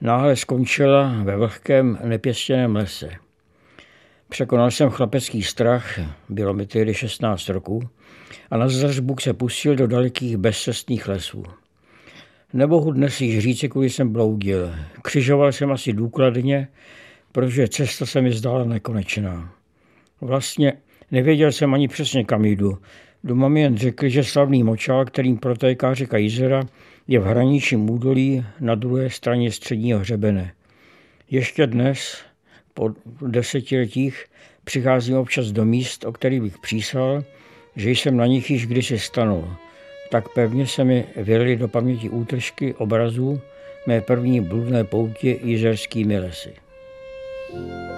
Náhle 0.00 0.36
skončila 0.36 1.22
ve 1.22 1.36
vlhkém 1.36 1.98
nepěstěném 2.04 2.76
lese. 2.76 3.10
Překonal 4.28 4.70
jsem 4.70 4.90
chlapecký 4.90 5.42
strach, 5.42 5.98
bylo 6.28 6.54
mi 6.54 6.66
tehdy 6.66 6.94
16 6.94 7.48
roků, 7.48 7.88
a 8.50 8.56
na 8.56 8.68
zrzbuk 8.68 9.20
se 9.20 9.32
pustil 9.34 9.76
do 9.76 9.86
dalekých 9.86 10.36
bezcestných 10.36 11.08
lesů. 11.08 11.44
Nemohu 12.52 12.92
dnes 12.92 13.20
již 13.20 13.38
říci, 13.38 13.68
kudy 13.68 13.90
jsem 13.90 14.12
bloudil. 14.12 14.74
Křižoval 15.02 15.52
jsem 15.52 15.72
asi 15.72 15.92
důkladně, 15.92 16.68
protože 17.32 17.68
cesta 17.68 18.06
se 18.06 18.20
mi 18.20 18.32
zdála 18.32 18.64
nekonečná. 18.64 19.52
Vlastně 20.20 20.72
nevěděl 21.10 21.52
jsem 21.52 21.74
ani 21.74 21.88
přesně, 21.88 22.24
kam 22.24 22.44
jdu. 22.44 22.78
Doma 23.24 23.48
mi 23.48 23.60
jen 23.60 23.76
řekli, 23.76 24.10
že 24.10 24.24
slavný 24.24 24.62
močál, 24.62 25.04
kterým 25.04 25.38
protéká 25.38 25.94
řeka 25.94 26.16
Jizera, 26.16 26.62
je 27.08 27.20
v 27.20 27.24
hraničním 27.24 27.90
údolí 27.90 28.44
na 28.60 28.74
druhé 28.74 29.10
straně 29.10 29.52
středního 29.52 30.00
hřebene. 30.00 30.52
Ještě 31.30 31.66
dnes, 31.66 32.16
po 32.74 32.90
desetiletích, 33.26 34.24
přicházím 34.64 35.16
občas 35.16 35.46
do 35.46 35.64
míst, 35.64 36.04
o 36.04 36.12
kterých 36.12 36.40
bych 36.40 36.58
přísal, 36.58 37.24
že 37.76 37.90
jsem 37.90 38.16
na 38.16 38.26
nich 38.26 38.50
již 38.50 38.66
kdysi 38.66 38.98
stanul– 38.98 39.56
tak 40.10 40.28
pevně 40.28 40.66
se 40.66 40.84
mi 40.84 41.04
vylily 41.16 41.56
do 41.56 41.68
paměti 41.68 42.08
útržky 42.08 42.74
obrazů 42.74 43.40
mé 43.86 44.00
první 44.00 44.40
bludné 44.40 44.84
poutě 44.84 45.38
jizerskými 45.42 46.18
lesy. 46.18 46.52
Podcast 47.50 47.97